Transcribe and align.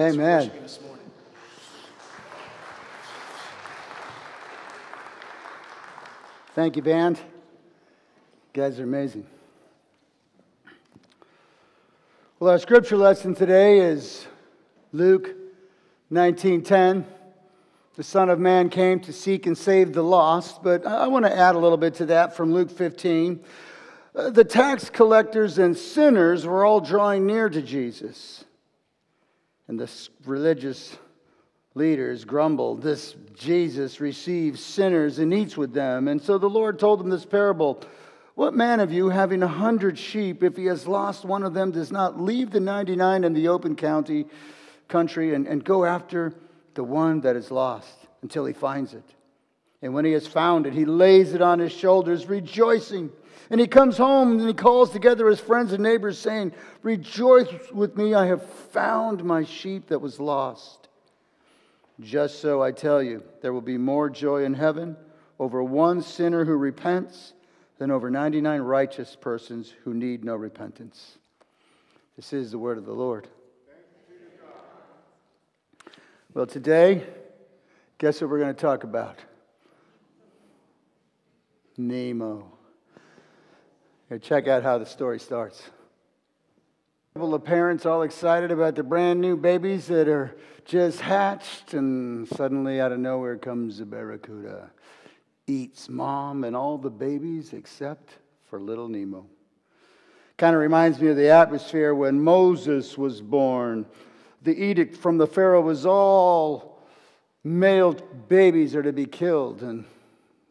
Amen. 0.00 0.50
Thank 6.54 6.76
you, 6.76 6.82
band. 6.82 7.18
You 7.18 8.62
guys 8.62 8.80
are 8.80 8.84
amazing. 8.84 9.26
Well, 12.38 12.50
our 12.50 12.58
scripture 12.58 12.96
lesson 12.96 13.34
today 13.34 13.80
is 13.80 14.26
Luke 14.94 15.34
19:10. 16.10 17.04
The 17.96 18.02
Son 18.02 18.30
of 18.30 18.38
Man 18.38 18.70
came 18.70 19.00
to 19.00 19.12
seek 19.12 19.44
and 19.44 19.58
save 19.58 19.92
the 19.92 20.02
lost, 20.02 20.62
but 20.62 20.86
I 20.86 21.08
want 21.08 21.26
to 21.26 21.36
add 21.36 21.56
a 21.56 21.58
little 21.58 21.76
bit 21.76 21.92
to 21.96 22.06
that 22.06 22.34
from 22.34 22.54
Luke 22.54 22.70
15. 22.70 23.44
Uh, 24.14 24.30
The 24.30 24.44
tax 24.44 24.88
collectors 24.88 25.58
and 25.58 25.76
sinners 25.76 26.46
were 26.46 26.64
all 26.64 26.80
drawing 26.80 27.26
near 27.26 27.50
to 27.50 27.60
Jesus. 27.60 28.46
And 29.70 29.78
the 29.78 30.08
religious 30.24 30.98
leaders 31.76 32.24
grumbled, 32.24 32.82
This 32.82 33.14
Jesus 33.34 34.00
receives 34.00 34.60
sinners 34.60 35.20
and 35.20 35.32
eats 35.32 35.56
with 35.56 35.72
them. 35.72 36.08
And 36.08 36.20
so 36.20 36.38
the 36.38 36.50
Lord 36.50 36.80
told 36.80 36.98
them 36.98 37.08
this 37.08 37.24
parable 37.24 37.80
What 38.34 38.52
man 38.52 38.80
of 38.80 38.92
you, 38.92 39.10
having 39.10 39.44
a 39.44 39.46
hundred 39.46 39.96
sheep, 39.96 40.42
if 40.42 40.56
he 40.56 40.64
has 40.64 40.88
lost 40.88 41.24
one 41.24 41.44
of 41.44 41.54
them, 41.54 41.70
does 41.70 41.92
not 41.92 42.20
leave 42.20 42.50
the 42.50 42.58
99 42.58 43.22
in 43.22 43.32
the 43.32 43.46
open 43.46 43.76
county, 43.76 44.26
country 44.88 45.36
and, 45.36 45.46
and 45.46 45.64
go 45.64 45.84
after 45.84 46.34
the 46.74 46.82
one 46.82 47.20
that 47.20 47.36
is 47.36 47.52
lost 47.52 47.94
until 48.22 48.46
he 48.46 48.52
finds 48.52 48.92
it? 48.92 49.04
And 49.82 49.94
when 49.94 50.04
he 50.04 50.10
has 50.14 50.26
found 50.26 50.66
it, 50.66 50.72
he 50.72 50.84
lays 50.84 51.32
it 51.32 51.42
on 51.42 51.60
his 51.60 51.70
shoulders, 51.70 52.26
rejoicing. 52.26 53.12
And 53.50 53.60
he 53.60 53.66
comes 53.66 53.96
home 53.96 54.38
and 54.38 54.46
he 54.46 54.54
calls 54.54 54.90
together 54.90 55.28
his 55.28 55.40
friends 55.40 55.72
and 55.72 55.82
neighbors, 55.82 56.18
saying, 56.18 56.52
Rejoice 56.82 57.48
with 57.72 57.96
me, 57.96 58.14
I 58.14 58.26
have 58.26 58.44
found 58.44 59.24
my 59.24 59.44
sheep 59.44 59.88
that 59.88 59.98
was 60.00 60.20
lost. 60.20 60.88
Just 62.00 62.40
so 62.40 62.62
I 62.62 62.70
tell 62.70 63.02
you, 63.02 63.24
there 63.42 63.52
will 63.52 63.60
be 63.60 63.76
more 63.76 64.08
joy 64.08 64.44
in 64.44 64.54
heaven 64.54 64.96
over 65.38 65.62
one 65.62 66.00
sinner 66.00 66.44
who 66.44 66.54
repents 66.54 67.34
than 67.78 67.90
over 67.90 68.08
99 68.08 68.60
righteous 68.60 69.16
persons 69.20 69.74
who 69.84 69.94
need 69.94 70.24
no 70.24 70.36
repentance. 70.36 71.18
This 72.16 72.32
is 72.32 72.52
the 72.52 72.58
word 72.58 72.78
of 72.78 72.86
the 72.86 72.92
Lord. 72.92 73.26
Well, 76.32 76.46
today, 76.46 77.04
guess 77.98 78.20
what 78.20 78.30
we're 78.30 78.38
going 78.38 78.54
to 78.54 78.60
talk 78.60 78.84
about? 78.84 79.18
Nemo. 81.76 82.59
Here, 84.10 84.18
check 84.18 84.48
out 84.48 84.64
how 84.64 84.76
the 84.76 84.86
story 84.86 85.20
starts. 85.20 85.62
Couple 87.14 87.32
of 87.32 87.44
parents 87.44 87.86
all 87.86 88.02
excited 88.02 88.50
about 88.50 88.74
the 88.74 88.82
brand 88.82 89.20
new 89.20 89.36
babies 89.36 89.86
that 89.86 90.08
are 90.08 90.36
just 90.64 91.00
hatched, 91.00 91.74
and 91.74 92.26
suddenly 92.26 92.80
out 92.80 92.90
of 92.90 92.98
nowhere 92.98 93.36
comes 93.36 93.78
a 93.78 93.86
barracuda. 93.86 94.72
Eats 95.46 95.88
mom 95.88 96.42
and 96.42 96.56
all 96.56 96.76
the 96.76 96.90
babies 96.90 97.52
except 97.52 98.18
for 98.46 98.60
little 98.60 98.88
Nemo. 98.88 99.26
Kind 100.36 100.56
of 100.56 100.60
reminds 100.60 101.00
me 101.00 101.06
of 101.06 101.16
the 101.16 101.28
atmosphere 101.28 101.94
when 101.94 102.20
Moses 102.20 102.98
was 102.98 103.22
born. 103.22 103.86
The 104.42 104.60
edict 104.60 104.96
from 104.96 105.18
the 105.18 105.26
Pharaoh 105.28 105.60
was 105.62 105.86
all 105.86 106.82
male 107.44 107.92
babies 108.28 108.74
are 108.74 108.82
to 108.82 108.92
be 108.92 109.06
killed. 109.06 109.62
And, 109.62 109.84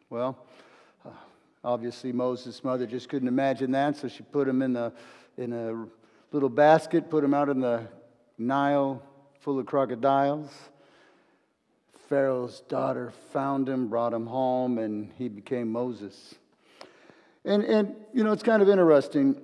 well, 0.08 0.46
obviously 1.64 2.12
Moses' 2.12 2.62
mother 2.64 2.86
just 2.86 3.08
couldn't 3.08 3.28
imagine 3.28 3.70
that, 3.72 3.96
so 3.96 4.08
she 4.08 4.22
put 4.22 4.48
him 4.48 4.62
in, 4.62 4.72
the, 4.72 4.92
in 5.36 5.52
a 5.52 5.86
little 6.32 6.48
basket, 6.48 7.10
put 7.10 7.22
him 7.22 7.34
out 7.34 7.48
in 7.48 7.60
the 7.60 7.86
Nile 8.38 9.02
full 9.40 9.58
of 9.58 9.66
crocodiles. 9.66 10.50
Pharaoh's 12.08 12.60
daughter 12.62 13.12
found 13.32 13.68
him, 13.68 13.88
brought 13.88 14.12
him 14.12 14.26
home, 14.26 14.78
and 14.78 15.12
he 15.16 15.28
became 15.28 15.70
Moses. 15.70 16.34
And, 17.44 17.62
and 17.62 17.94
you 18.12 18.24
know, 18.24 18.32
it's 18.32 18.42
kind 18.42 18.62
of 18.62 18.68
interesting. 18.68 19.40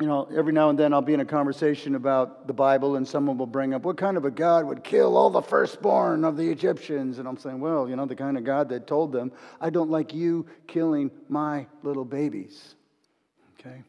You 0.00 0.06
know, 0.06 0.28
every 0.34 0.52
now 0.52 0.70
and 0.70 0.78
then 0.78 0.92
I'll 0.94 1.02
be 1.02 1.14
in 1.14 1.20
a 1.20 1.24
conversation 1.24 1.94
about 1.94 2.46
the 2.46 2.52
Bible, 2.52 2.96
and 2.96 3.06
someone 3.06 3.36
will 3.38 3.46
bring 3.46 3.74
up, 3.74 3.82
What 3.82 3.96
kind 3.98 4.16
of 4.16 4.24
a 4.24 4.30
God 4.30 4.66
would 4.66 4.82
kill 4.82 5.16
all 5.16 5.30
the 5.30 5.42
firstborn 5.42 6.24
of 6.24 6.36
the 6.36 6.50
Egyptians? 6.50 7.18
And 7.18 7.28
I'm 7.28 7.36
saying, 7.36 7.60
Well, 7.60 7.88
you 7.88 7.94
know, 7.94 8.06
the 8.06 8.16
kind 8.16 8.38
of 8.38 8.44
God 8.44 8.70
that 8.70 8.86
told 8.86 9.12
them, 9.12 9.32
I 9.60 9.70
don't 9.70 9.90
like 9.90 10.14
you 10.14 10.46
killing 10.66 11.10
my 11.28 11.66
little 11.82 12.04
babies. 12.04 12.74
Okay? 13.60 13.82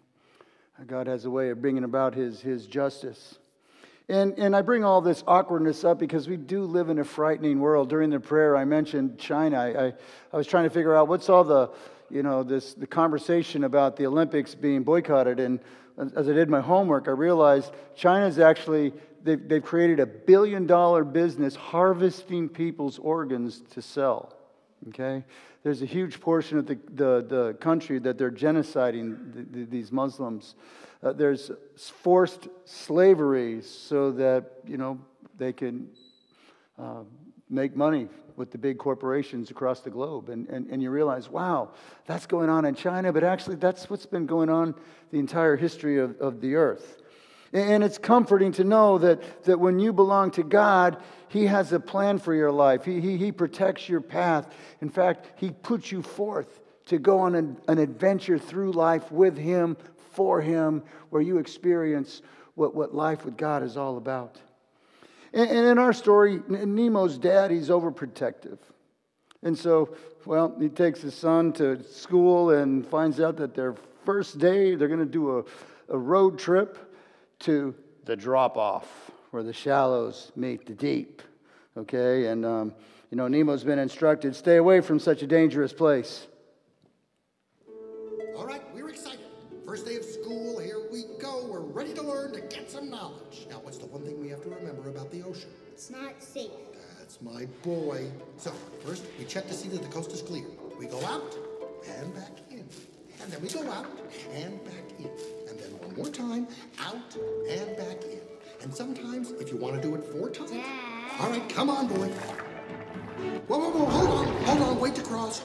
God 0.88 1.08
has 1.08 1.26
a 1.26 1.30
way 1.30 1.50
of 1.50 1.62
bringing 1.62 1.84
about 1.84 2.14
his, 2.14 2.42
his 2.42 2.68
justice. 2.68 3.40
And, 4.10 4.38
and 4.38 4.56
I 4.56 4.62
bring 4.62 4.84
all 4.84 5.02
this 5.02 5.24
awkwardness 5.26 5.86
up 5.86 5.98
because 5.98 6.28
we 6.28 6.36
do 6.36 6.66
live 6.66 6.90
in 6.90 7.00
a 7.00 7.06
frightening 7.06 7.60
world. 7.60 7.90
During 7.90 8.10
the 8.10 8.20
prayer, 8.20 8.58
I 8.58 8.66
mentioned 8.66 9.18
China. 9.18 9.58
I, 9.58 9.86
I, 9.86 9.94
I 10.34 10.38
was 10.38 10.46
trying 10.46 10.66
to 10.66 10.70
figure 10.70 10.96
out 10.96 11.08
what's 11.08 11.30
all 11.30 11.46
the, 11.46 11.70
you 12.10 12.22
know, 12.22 12.44
this, 12.44 12.74
the 12.74 12.88
conversation 12.88 13.64
about 13.64 13.96
the 13.96 14.06
Olympics 14.06 14.56
being 14.56 14.84
boycotted. 14.84 15.40
And 15.40 15.62
as 15.98 16.30
I 16.30 16.34
did 16.34 16.50
my 16.50 16.62
homework, 16.62 17.08
I 17.08 17.12
realized 17.12 17.72
China's 17.96 18.40
actually, 18.40 18.94
they've, 19.24 19.48
they've 19.48 19.64
created 19.64 20.00
a 20.00 20.06
billion 20.06 20.66
dollar 20.66 21.04
business 21.04 21.56
harvesting 21.56 22.50
people's 22.50 23.00
organs 23.00 23.62
to 23.72 23.82
sell. 23.82 24.34
Okay? 24.90 25.24
There's 25.64 25.82
a 25.82 25.86
huge 25.86 26.20
portion 26.20 26.58
of 26.58 26.68
the, 26.68 26.78
the, 26.94 27.26
the 27.28 27.58
country 27.60 28.00
that 28.00 28.18
they're 28.18 28.32
genociding 28.32 29.34
the, 29.34 29.60
the, 29.60 29.66
these 29.66 29.92
Muslims. 29.92 30.56
Uh, 31.02 31.14
there's 31.14 31.52
forced 31.76 32.48
slavery 32.66 33.62
so 33.62 34.12
that, 34.12 34.52
you 34.66 34.78
know, 34.78 35.00
they 35.38 35.54
can 35.54 35.88
uh, 36.78 37.04
make 37.54 37.76
money 37.76 38.08
with 38.36 38.52
the 38.52 38.58
big 38.58 38.78
corporations 38.78 39.52
across 39.52 39.82
the 39.82 39.90
globe. 39.90 40.30
And, 40.30 40.48
and, 40.50 40.68
and 40.70 40.82
you 40.82 40.90
realize, 40.90 41.30
wow, 41.30 41.72
that's 42.06 42.26
going 42.26 42.50
on 42.50 42.66
in 42.66 42.76
China, 42.76 43.14
but 43.14 43.24
actually 43.24 43.58
that's 43.58 43.90
what's 43.90 44.06
been 44.06 44.26
going 44.26 44.50
on 44.50 44.76
the 45.12 45.20
entire 45.20 45.56
history 45.56 46.00
of, 46.00 46.20
of 46.20 46.42
the 46.42 46.56
earth. 46.56 46.98
And 47.54 47.84
it's 47.84 48.00
comforting 48.00 48.52
to 48.54 48.64
know 48.64 48.98
that, 48.98 49.44
that 49.44 49.60
when 49.60 49.78
you 49.78 49.94
belong 49.94 50.32
to 50.32 50.44
God, 50.44 50.98
He 51.28 51.46
has 51.46 51.72
a 51.72 51.80
plan 51.80 52.18
for 52.18 52.34
your 52.34 52.52
life. 52.52 52.84
He, 52.84 53.00
he, 53.00 53.18
he 53.18 53.32
protects 53.32 53.88
your 53.88 54.02
path. 54.02 54.52
In 54.82 54.90
fact, 54.90 55.28
He 55.36 55.52
puts 55.52 55.92
you 55.92 56.02
forth 56.02 56.62
to 56.88 56.98
go 56.98 57.20
on 57.20 57.36
an, 57.36 57.58
an 57.68 57.78
adventure 57.78 58.40
through 58.40 58.72
life 58.72 59.12
with 59.12 59.38
Him, 59.38 59.78
for 60.14 60.42
Him, 60.42 60.82
where 61.12 61.22
you 61.22 61.38
experience 61.38 62.24
what, 62.56 62.74
what 62.74 62.96
life 62.96 63.24
with 63.24 63.38
God 63.38 63.62
is 63.62 63.78
all 63.78 63.98
about. 63.98 64.40
And, 65.34 65.50
and 65.50 65.68
in 65.68 65.78
our 65.78 65.94
story, 65.94 66.40
Nemo's 66.48 67.18
dad, 67.18 67.52
he's 67.52 67.70
overprotective. 67.70 68.60
And 69.42 69.58
so, 69.58 69.96
well, 70.26 70.56
he 70.60 70.70
takes 70.70 71.02
his 71.02 71.14
son 71.14 71.52
to 71.54 71.84
school 71.84 72.52
and 72.52 72.88
finds 72.88 73.20
out 73.20 73.38
that 73.38 73.54
their 73.54 73.76
first 74.06 74.40
day, 74.40 74.76
they're 74.76 74.88
going 74.88 75.00
to 75.00 75.06
do 75.06 75.40
a, 75.40 75.44
a 75.90 75.98
road 75.98 76.40
trip 76.40 76.96
to 77.40 77.76
the 78.06 78.16
drop 78.16 78.58
off 78.58 79.12
where 79.32 79.44
the 79.44 79.54
shallows 79.54 80.32
meet 80.36 80.66
the 80.66 80.74
deep. 80.74 81.22
Okay? 81.76 82.28
And, 82.28 82.46
um, 82.46 82.74
you 83.10 83.18
know, 83.18 83.28
Nemo's 83.28 83.64
been 83.64 83.80
instructed 83.80 84.36
stay 84.36 84.58
away 84.58 84.80
from 84.82 85.00
such 85.00 85.24
a 85.24 85.28
dangerous 85.28 85.74
place. 85.74 86.28
All 88.36 88.46
right, 88.46 88.62
It's 95.84 95.92
not 95.92 96.24
safe. 96.24 96.50
That's 96.98 97.22
my 97.22 97.46
boy. 97.62 98.10
So, 98.38 98.52
first, 98.86 99.04
we 99.20 99.26
check 99.26 99.48
to 99.48 99.54
see 99.54 99.68
that 99.68 99.82
the 99.82 99.90
coast 99.90 100.14
is 100.14 100.22
clear. 100.22 100.46
We 100.80 100.86
go 100.86 101.04
out 101.04 101.36
and 101.86 102.16
back 102.16 102.32
in. 102.50 102.64
And 103.22 103.30
then 103.30 103.42
we 103.42 103.50
go 103.50 103.70
out 103.70 103.88
and 104.34 104.64
back 104.64 104.98
in. 104.98 105.10
And 105.50 105.60
then 105.60 105.72
one 105.82 105.94
more 105.98 106.08
time, 106.08 106.48
out 106.80 106.96
and 107.50 107.76
back 107.76 108.02
in. 108.06 108.22
And 108.62 108.74
sometimes, 108.74 109.32
if 109.32 109.52
you 109.52 109.58
want 109.58 109.76
to 109.76 109.82
do 109.82 109.94
it 109.96 110.06
four 110.06 110.30
times. 110.30 110.52
Dad. 110.52 111.20
All 111.20 111.30
right, 111.30 111.50
come 111.50 111.70
on, 111.70 111.88
boy. 111.88 112.08
Whoa, 113.50 113.60
whoa, 113.60 113.70
whoa, 113.72 113.86
hold 113.86 114.10
on, 114.10 114.44
hold 114.46 114.62
on, 114.62 114.80
wait 114.80 114.96
to 114.96 115.02
cross. 115.02 115.44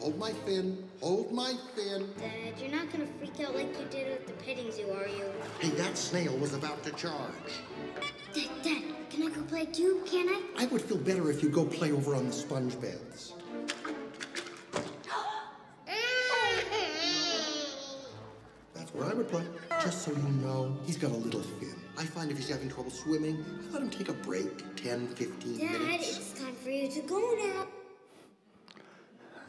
Hold 0.00 0.18
my 0.18 0.32
fin, 0.44 0.86
hold 1.00 1.32
my 1.32 1.54
fin. 1.74 2.10
Dad, 2.18 2.60
you're 2.60 2.70
not 2.70 2.92
gonna 2.92 3.06
freak 3.18 3.40
out 3.40 3.54
like 3.56 3.68
you 3.80 3.86
did 3.90 4.06
at 4.12 4.26
the 4.26 4.34
petting 4.34 4.70
zoo, 4.70 4.90
are 4.90 5.08
you? 5.08 5.24
Hey, 5.60 5.70
that 5.70 5.96
snail 5.96 6.36
was 6.36 6.52
about 6.52 6.82
to 6.82 6.90
charge. 6.90 7.62
Dad, 8.36 8.50
Dad, 8.62 8.82
can 9.08 9.22
I 9.22 9.30
go 9.30 9.40
play 9.42 9.64
too? 9.64 10.02
Can 10.04 10.28
I? 10.28 10.42
I 10.58 10.66
would 10.66 10.82
feel 10.82 10.98
better 10.98 11.30
if 11.30 11.42
you 11.42 11.48
go 11.48 11.64
play 11.64 11.90
over 11.90 12.14
on 12.14 12.26
the 12.26 12.32
sponge 12.32 12.78
beds. 12.78 13.32
That's 18.74 18.92
where 18.92 19.06
I 19.06 19.14
would 19.14 19.28
play. 19.30 19.42
Just 19.82 20.02
so 20.02 20.10
you 20.10 20.18
know, 20.42 20.76
he's 20.84 20.98
got 20.98 21.12
a 21.12 21.16
little 21.16 21.40
fin. 21.40 21.74
I 21.96 22.04
find 22.04 22.30
if 22.30 22.36
he's 22.36 22.50
having 22.50 22.68
trouble 22.68 22.90
swimming, 22.90 23.42
I 23.70 23.72
let 23.72 23.80
him 23.82 23.88
take 23.88 24.10
a 24.10 24.12
break 24.12 24.76
10, 24.76 25.08
15 25.08 25.58
Dad, 25.58 25.80
minutes. 25.80 26.18
it's 26.18 26.38
time 26.38 26.54
for 26.56 26.68
you 26.68 26.90
to 26.90 27.00
go 27.00 27.18
now. 27.38 27.66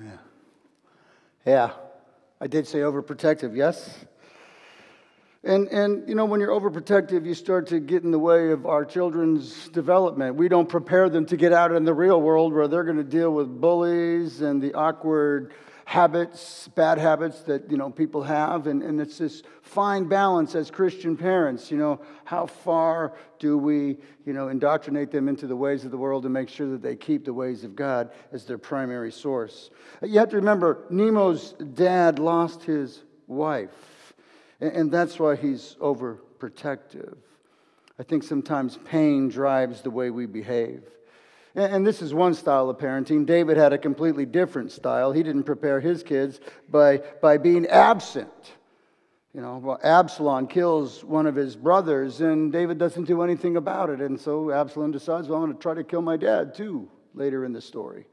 Yeah. 0.02 0.18
Yeah, 1.46 1.72
I 2.40 2.48
did 2.48 2.66
say 2.66 2.80
overprotective, 2.80 3.54
yes? 3.54 4.06
And, 5.48 5.70
and, 5.70 6.10
you 6.10 6.14
know, 6.14 6.26
when 6.26 6.42
you're 6.42 6.50
overprotective, 6.50 7.26
you 7.26 7.34
start 7.34 7.68
to 7.68 7.80
get 7.80 8.04
in 8.04 8.12
the 8.12 8.20
way 8.20 8.52
of 8.52 8.66
our 8.66 8.84
children's 8.84 9.70
development. 9.70 10.36
We 10.36 10.50
don't 10.50 10.68
prepare 10.68 11.08
them 11.08 11.26
to 11.28 11.38
get 11.38 11.54
out 11.54 11.72
in 11.72 11.86
the 11.86 11.94
real 11.94 12.22
world 12.22 12.52
where 12.54 12.68
they're 12.68 12.84
going 12.84 12.98
to 12.98 13.04
deal 13.06 13.32
with 13.32 13.48
bullies 13.62 14.42
and 14.42 14.62
the 14.62 14.74
awkward 14.74 15.54
habits, 15.86 16.68
bad 16.76 16.98
habits 16.98 17.44
that, 17.44 17.72
you 17.72 17.78
know, 17.78 17.90
people 17.90 18.24
have. 18.24 18.68
And, 18.68 18.84
and 18.84 19.00
it's 19.00 19.20
this 19.20 19.42
fine 19.62 20.10
balance 20.10 20.54
as 20.54 20.70
Christian 20.70 21.16
parents. 21.16 21.72
You 21.72 21.78
know, 21.78 22.02
how 22.26 22.48
far 22.48 23.14
do 23.40 23.58
we, 23.58 24.00
you 24.26 24.34
know, 24.34 24.50
indoctrinate 24.50 25.12
them 25.12 25.30
into 25.30 25.48
the 25.48 25.56
ways 25.56 25.86
of 25.86 25.92
the 25.92 25.98
world 25.98 26.26
and 26.26 26.34
make 26.34 26.50
sure 26.50 26.70
that 26.72 26.82
they 26.82 26.98
keep 26.98 27.24
the 27.24 27.34
ways 27.34 27.64
of 27.64 27.74
God 27.74 28.12
as 28.34 28.44
their 28.44 28.58
primary 28.58 29.14
source? 29.14 29.70
You 30.02 30.20
have 30.20 30.28
to 30.32 30.36
remember, 30.36 30.84
Nemo's 30.90 31.54
dad 31.54 32.20
lost 32.20 32.64
his 32.64 33.02
wife, 33.28 33.70
and 34.60 34.92
that's 34.92 35.20
why 35.20 35.36
he's 35.36 35.76
overprotective. 35.80 37.18
I 38.00 38.04
think 38.04 38.24
sometimes 38.24 38.78
pain 38.86 39.28
drives 39.30 39.82
the 39.82 39.90
way 39.90 40.10
we 40.10 40.26
behave. 40.26 40.84
And 41.56 41.86
this 41.86 42.04
is 42.04 42.14
one 42.14 42.36
style 42.36 42.70
of 42.70 42.78
parenting. 42.78 43.26
David 43.26 43.58
had 43.58 43.74
a 43.74 43.80
completely 43.80 44.28
different 44.28 44.72
style. 44.72 45.12
He 45.12 45.24
didn't 45.24 45.44
prepare 45.44 45.80
his 45.80 46.04
kids 46.04 46.40
by, 46.70 46.98
by 47.20 47.38
being 47.38 47.66
absent. 47.66 48.54
You 49.34 49.42
know, 49.42 49.58
well, 49.58 49.80
Absalom 49.84 50.48
kills 50.48 51.04
one 51.04 51.26
of 51.26 51.36
his 51.36 51.56
brothers, 51.56 52.22
and 52.22 52.52
David 52.52 52.78
doesn't 52.78 53.06
do 53.06 53.24
anything 53.24 53.58
about 53.58 53.90
it. 53.90 54.02
And 54.02 54.20
so 54.20 54.52
Absalom 54.52 54.92
decides, 54.92 55.28
well, 55.28 55.40
I'm 55.40 55.46
going 55.46 55.58
to 55.58 55.62
try 55.62 55.74
to 55.74 55.84
kill 55.84 56.02
my 56.02 56.18
dad 56.18 56.54
too, 56.54 56.90
later 57.16 57.44
in 57.44 57.54
the 57.54 57.62
story. 57.62 58.06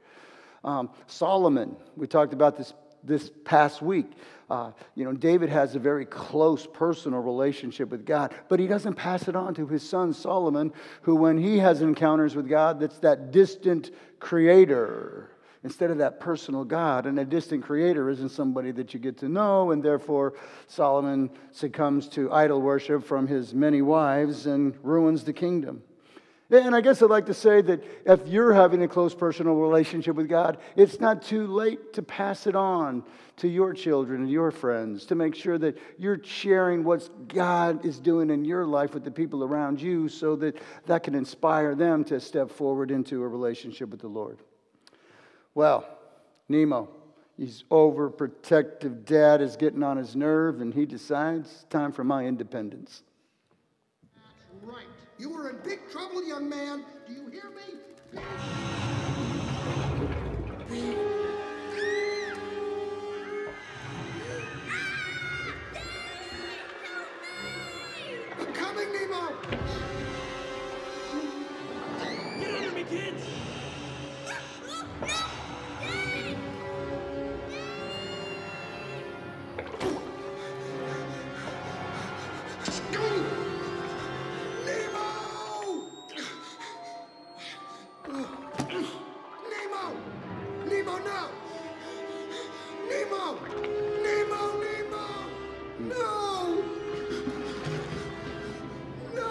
Um, 0.65 0.89
Solomon, 1.07 1.77
we 1.97 2.07
talked 2.07 2.33
about 2.33 2.57
this 2.57 2.73
this 3.07 3.31
past 3.45 3.83
week. 3.83 4.11
Uh, 4.55 4.71
you 4.95 5.05
know, 5.05 5.13
David 5.13 5.49
has 5.49 5.75
a 5.75 5.81
very 5.81 6.07
close 6.07 6.65
personal 6.65 7.19
relationship 7.19 7.89
with 7.89 8.07
God, 8.07 8.33
but 8.49 8.61
he 8.61 8.69
doesn't 8.69 8.95
pass 8.95 9.27
it 9.27 9.35
on 9.35 9.53
to 9.55 9.67
his 9.67 9.83
son 9.83 10.13
Solomon, 10.13 10.73
who, 11.03 11.17
when 11.17 11.37
he 11.37 11.59
has 11.59 11.83
encounters 11.83 12.37
with 12.37 12.49
God, 12.49 12.79
that's 12.79 13.01
that 13.01 13.33
distant 13.33 13.91
creator 14.21 15.33
instead 15.65 15.91
of 15.91 15.99
that 15.99 16.21
personal 16.21 16.63
God. 16.65 17.07
And 17.07 17.19
a 17.19 17.25
distant 17.25 17.65
creator 17.65 18.09
isn't 18.11 18.29
somebody 18.29 18.71
that 18.71 18.95
you 18.95 19.01
get 19.01 19.19
to 19.19 19.29
know, 19.29 19.73
and 19.73 19.83
therefore 19.83 20.35
Solomon 20.69 21.31
succumbs 21.51 22.09
to 22.11 22.31
idol 22.31 22.63
worship 22.63 23.03
from 23.03 23.27
his 23.27 23.55
many 23.55 23.83
wives 23.83 24.47
and 24.47 24.77
ruins 24.85 25.25
the 25.25 25.33
kingdom. 25.33 25.83
And 26.51 26.77
I 26.77 26.83
guess 26.83 27.01
I'd 27.01 27.09
like 27.09 27.27
to 27.27 27.35
say 27.35 27.63
that 27.63 27.83
if 28.05 28.29
you're 28.29 28.53
having 28.53 28.83
a 28.83 28.89
close 28.89 29.15
personal 29.15 29.55
relationship 29.55 30.15
with 30.15 30.29
God, 30.29 30.59
it's 30.77 31.01
not 31.01 31.23
too 31.23 31.47
late 31.47 31.95
to 31.95 32.03
pass 32.03 32.47
it 32.47 32.55
on 32.55 33.03
to 33.37 33.49
your 33.49 33.73
children 33.73 34.23
and 34.23 34.31
your 34.31 34.51
friends 34.51 35.07
to 35.07 35.15
make 35.15 35.35
sure 35.35 35.57
that 35.59 35.79
you're 35.99 36.23
sharing 36.23 36.85
what 36.85 37.29
God 37.29 37.85
is 37.85 37.99
doing 37.99 38.29
in 38.29 38.45
your 38.45 38.67
life 38.67 38.93
with 38.93 39.05
the 39.05 39.11
people 39.11 39.43
around 39.43 39.81
you 39.81 40.09
so 40.09 40.37
that 40.37 40.59
that 40.87 41.03
can 41.03 41.15
inspire 41.15 41.75
them 41.75 42.05
to 42.05 42.21
step 42.21 42.51
forward 42.51 42.91
into 42.91 43.23
a 43.23 43.29
relationship 43.29 43.89
with 43.89 44.01
the 44.01 44.09
Lord. 44.09 44.39
Well, 45.55 45.89
Nemo, 46.49 46.91
his 47.39 47.65
overprotective 47.71 49.07
dad 49.07 49.41
is 49.41 49.57
getting 49.57 49.83
on 49.83 49.97
his 49.97 50.15
nerve 50.15 50.61
and 50.61 50.75
he 50.75 50.85
decides, 50.85 51.65
time 51.71 51.91
for 51.91 52.05
my 52.05 52.27
independence. 52.27 53.03
You 55.17 55.33
are 55.35 55.51
in 55.51 55.59
big 55.65 55.79
trouble, 55.91 56.27
young 56.27 56.49
man. 56.49 56.85
Do 57.07 57.13
you 57.13 57.29
hear 57.29 57.51
me? 57.51 57.79
Coming, 68.55 68.93
Nemo! 68.93 69.37
Get 72.41 72.55
under 72.55 72.73
me, 72.73 72.85
kids! 72.85 73.34
Nemo, 90.85 90.99
no! 90.99 91.29
Nemo! 92.91 93.39
Nemo, 94.03 94.41
Nemo! 94.61 95.05
No! 95.81 96.63
No! 99.15 99.29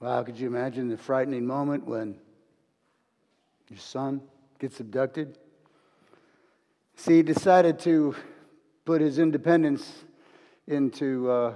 Wow, 0.00 0.22
could 0.22 0.38
you 0.38 0.46
imagine 0.46 0.88
the 0.88 0.96
frightening 0.96 1.44
moment 1.44 1.86
when 1.86 2.18
your 3.68 3.78
son 3.78 4.22
gets 4.58 4.80
abducted? 4.80 5.36
See, 6.96 7.16
he 7.16 7.22
decided 7.22 7.78
to 7.80 8.14
put 8.86 9.02
his 9.02 9.18
independence 9.18 10.04
into, 10.66 11.30
uh, 11.30 11.54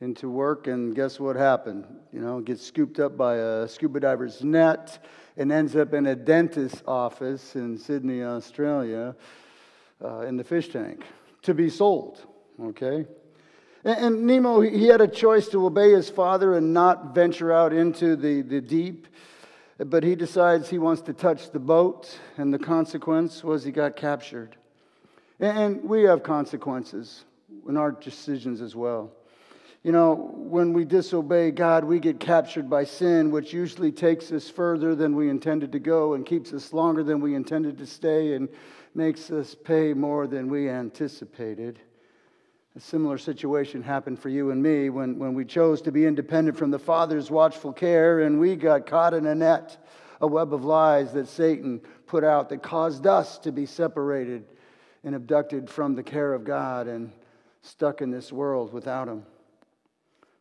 into 0.00 0.28
work, 0.28 0.66
and 0.66 0.94
guess 0.94 1.18
what 1.18 1.36
happened? 1.36 1.86
You 2.12 2.20
know, 2.20 2.40
gets 2.40 2.62
scooped 2.62 3.00
up 3.00 3.16
by 3.16 3.36
a 3.36 3.68
scuba 3.68 4.00
diver's 4.00 4.44
net 4.44 5.02
and 5.36 5.50
ends 5.50 5.74
up 5.74 5.94
in 5.94 6.06
a 6.06 6.14
dentist's 6.14 6.82
office 6.86 7.56
in 7.56 7.78
Sydney, 7.78 8.22
Australia, 8.22 9.16
uh, 10.04 10.20
in 10.20 10.36
the 10.36 10.44
fish 10.44 10.68
tank 10.68 11.02
to 11.42 11.54
be 11.54 11.70
sold, 11.70 12.20
okay? 12.62 13.06
And, 13.84 13.98
and 13.98 14.26
Nemo, 14.26 14.60
he 14.60 14.86
had 14.86 15.00
a 15.00 15.08
choice 15.08 15.48
to 15.48 15.64
obey 15.64 15.92
his 15.92 16.10
father 16.10 16.54
and 16.54 16.74
not 16.74 17.14
venture 17.14 17.52
out 17.52 17.72
into 17.72 18.16
the, 18.16 18.42
the 18.42 18.60
deep. 18.60 19.06
But 19.78 20.04
he 20.04 20.14
decides 20.14 20.70
he 20.70 20.78
wants 20.78 21.02
to 21.02 21.12
touch 21.12 21.50
the 21.50 21.58
boat, 21.58 22.18
and 22.38 22.52
the 22.52 22.58
consequence 22.58 23.44
was 23.44 23.62
he 23.62 23.72
got 23.72 23.94
captured. 23.94 24.56
And 25.38 25.84
we 25.84 26.04
have 26.04 26.22
consequences 26.22 27.24
in 27.68 27.76
our 27.76 27.92
decisions 27.92 28.62
as 28.62 28.74
well. 28.74 29.12
You 29.86 29.92
know, 29.92 30.16
when 30.34 30.72
we 30.72 30.84
disobey 30.84 31.52
God, 31.52 31.84
we 31.84 32.00
get 32.00 32.18
captured 32.18 32.68
by 32.68 32.82
sin, 32.82 33.30
which 33.30 33.52
usually 33.52 33.92
takes 33.92 34.32
us 34.32 34.50
further 34.50 34.96
than 34.96 35.14
we 35.14 35.30
intended 35.30 35.70
to 35.70 35.78
go 35.78 36.14
and 36.14 36.26
keeps 36.26 36.52
us 36.52 36.72
longer 36.72 37.04
than 37.04 37.20
we 37.20 37.36
intended 37.36 37.78
to 37.78 37.86
stay 37.86 38.34
and 38.34 38.48
makes 38.96 39.30
us 39.30 39.54
pay 39.54 39.94
more 39.94 40.26
than 40.26 40.48
we 40.48 40.68
anticipated. 40.68 41.78
A 42.74 42.80
similar 42.80 43.16
situation 43.16 43.80
happened 43.80 44.18
for 44.18 44.28
you 44.28 44.50
and 44.50 44.60
me 44.60 44.90
when, 44.90 45.20
when 45.20 45.34
we 45.34 45.44
chose 45.44 45.80
to 45.82 45.92
be 45.92 46.04
independent 46.04 46.58
from 46.58 46.72
the 46.72 46.80
Father's 46.80 47.30
watchful 47.30 47.72
care 47.72 48.22
and 48.22 48.40
we 48.40 48.56
got 48.56 48.86
caught 48.86 49.14
in 49.14 49.24
a 49.24 49.36
net, 49.36 49.86
a 50.20 50.26
web 50.26 50.52
of 50.52 50.64
lies 50.64 51.12
that 51.12 51.28
Satan 51.28 51.80
put 52.08 52.24
out 52.24 52.48
that 52.48 52.60
caused 52.60 53.06
us 53.06 53.38
to 53.38 53.52
be 53.52 53.66
separated 53.66 54.46
and 55.04 55.14
abducted 55.14 55.70
from 55.70 55.94
the 55.94 56.02
care 56.02 56.34
of 56.34 56.42
God 56.42 56.88
and 56.88 57.12
stuck 57.62 58.02
in 58.02 58.10
this 58.10 58.32
world 58.32 58.72
without 58.72 59.06
Him. 59.06 59.24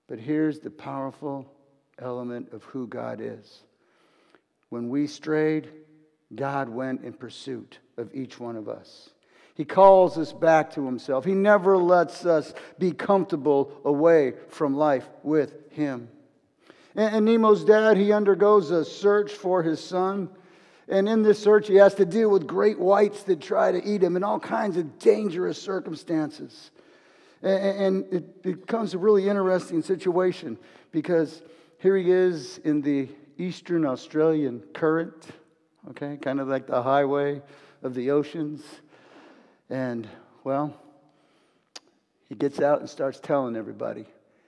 But 0.07 0.19
here's 0.19 0.59
the 0.59 0.69
powerful 0.69 1.51
element 1.99 2.53
of 2.53 2.63
who 2.65 2.87
God 2.87 3.19
is. 3.21 3.63
When 4.69 4.89
we 4.89 5.07
strayed, 5.07 5.69
God 6.33 6.69
went 6.69 7.03
in 7.03 7.13
pursuit 7.13 7.79
of 7.97 8.13
each 8.13 8.39
one 8.39 8.55
of 8.55 8.67
us. 8.67 9.09
He 9.55 9.63
calls 9.63 10.17
us 10.17 10.33
back 10.33 10.73
to 10.73 10.85
Himself. 10.85 11.23
He 11.23 11.33
never 11.33 11.77
lets 11.77 12.25
us 12.25 12.53
be 12.77 12.91
comfortable 12.91 13.71
away 13.85 14.33
from 14.49 14.75
life 14.75 15.07
with 15.23 15.71
Him. 15.71 16.09
And, 16.95 17.15
and 17.15 17.25
Nemo's 17.25 17.63
dad, 17.63 17.97
he 17.97 18.11
undergoes 18.11 18.71
a 18.71 18.85
search 18.85 19.33
for 19.33 19.61
his 19.63 19.83
son. 19.83 20.29
And 20.87 21.09
in 21.09 21.23
this 21.23 21.41
search, 21.41 21.67
he 21.67 21.75
has 21.75 21.95
to 21.95 22.05
deal 22.05 22.29
with 22.29 22.47
great 22.47 22.79
whites 22.79 23.23
that 23.23 23.41
try 23.41 23.71
to 23.71 23.83
eat 23.83 24.03
him 24.03 24.15
in 24.15 24.23
all 24.23 24.39
kinds 24.39 24.77
of 24.77 24.99
dangerous 24.99 25.61
circumstances. 25.61 26.71
And 27.41 28.05
it 28.11 28.41
becomes 28.41 28.93
a 28.93 28.97
really 28.97 29.29
interesting 29.29 29.81
situation 29.81 30.57
because 30.91 31.41
here 31.79 31.97
he 31.97 32.09
is 32.11 32.59
in 32.59 32.81
the 32.81 33.09
eastern 33.37 33.85
Australian 33.85 34.61
current, 34.73 35.27
okay, 35.89 36.17
kind 36.17 36.39
of 36.39 36.47
like 36.47 36.67
the 36.67 36.81
highway 36.81 37.41
of 37.83 37.93
the 37.93 38.11
oceans. 38.11 38.63
And, 39.69 40.07
well, 40.43 40.73
he 42.27 42.35
gets 42.35 42.59
out 42.59 42.79
and 42.79 42.89
starts 42.89 43.19
telling 43.19 43.55
everybody, 43.55 44.05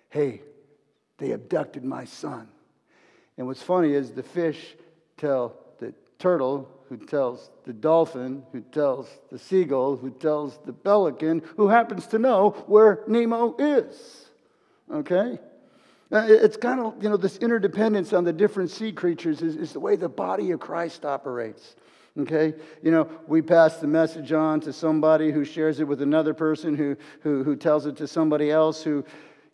hey, 0.09 0.41
they 1.17 1.31
abducted 1.31 1.83
my 1.83 2.05
son. 2.05 2.47
And 3.37 3.45
what's 3.45 3.61
funny 3.61 3.93
is 3.93 4.11
the 4.11 4.23
fish 4.23 4.75
tell 5.17 5.55
the 5.79 5.93
turtle, 6.17 6.67
who 6.89 6.97
tells 6.97 7.49
the 7.65 7.73
dolphin, 7.73 8.43
who 8.51 8.61
tells 8.61 9.09
the 9.29 9.37
seagull, 9.37 9.97
who 9.97 10.09
tells 10.09 10.57
the 10.65 10.73
pelican, 10.73 11.41
who 11.57 11.67
happens 11.67 12.07
to 12.07 12.19
know 12.19 12.51
where 12.67 13.03
Nemo 13.07 13.55
is. 13.57 14.29
Okay? 14.91 15.39
Uh, 16.11 16.25
It's 16.29 16.57
kind 16.57 16.79
of, 16.79 17.03
you 17.03 17.09
know, 17.09 17.17
this 17.17 17.37
interdependence 17.37 18.13
on 18.13 18.23
the 18.23 18.33
different 18.33 18.71
sea 18.71 18.91
creatures 18.91 19.41
is, 19.41 19.55
is 19.55 19.73
the 19.73 19.79
way 19.79 19.95
the 19.95 20.09
body 20.09 20.51
of 20.51 20.59
Christ 20.59 21.05
operates. 21.05 21.75
Okay? 22.17 22.53
You 22.81 22.91
know, 22.91 23.09
we 23.27 23.41
pass 23.41 23.77
the 23.77 23.87
message 23.87 24.31
on 24.31 24.61
to 24.61 24.73
somebody 24.73 25.31
who 25.31 25.43
shares 25.43 25.79
it 25.79 25.87
with 25.87 26.01
another 26.01 26.33
person 26.33 26.75
who, 26.75 26.95
who, 27.21 27.43
who 27.43 27.55
tells 27.55 27.85
it 27.85 27.97
to 27.97 28.07
somebody 28.07 28.49
else 28.49 28.81
who, 28.81 29.03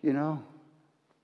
you 0.01 0.13
know, 0.13 0.41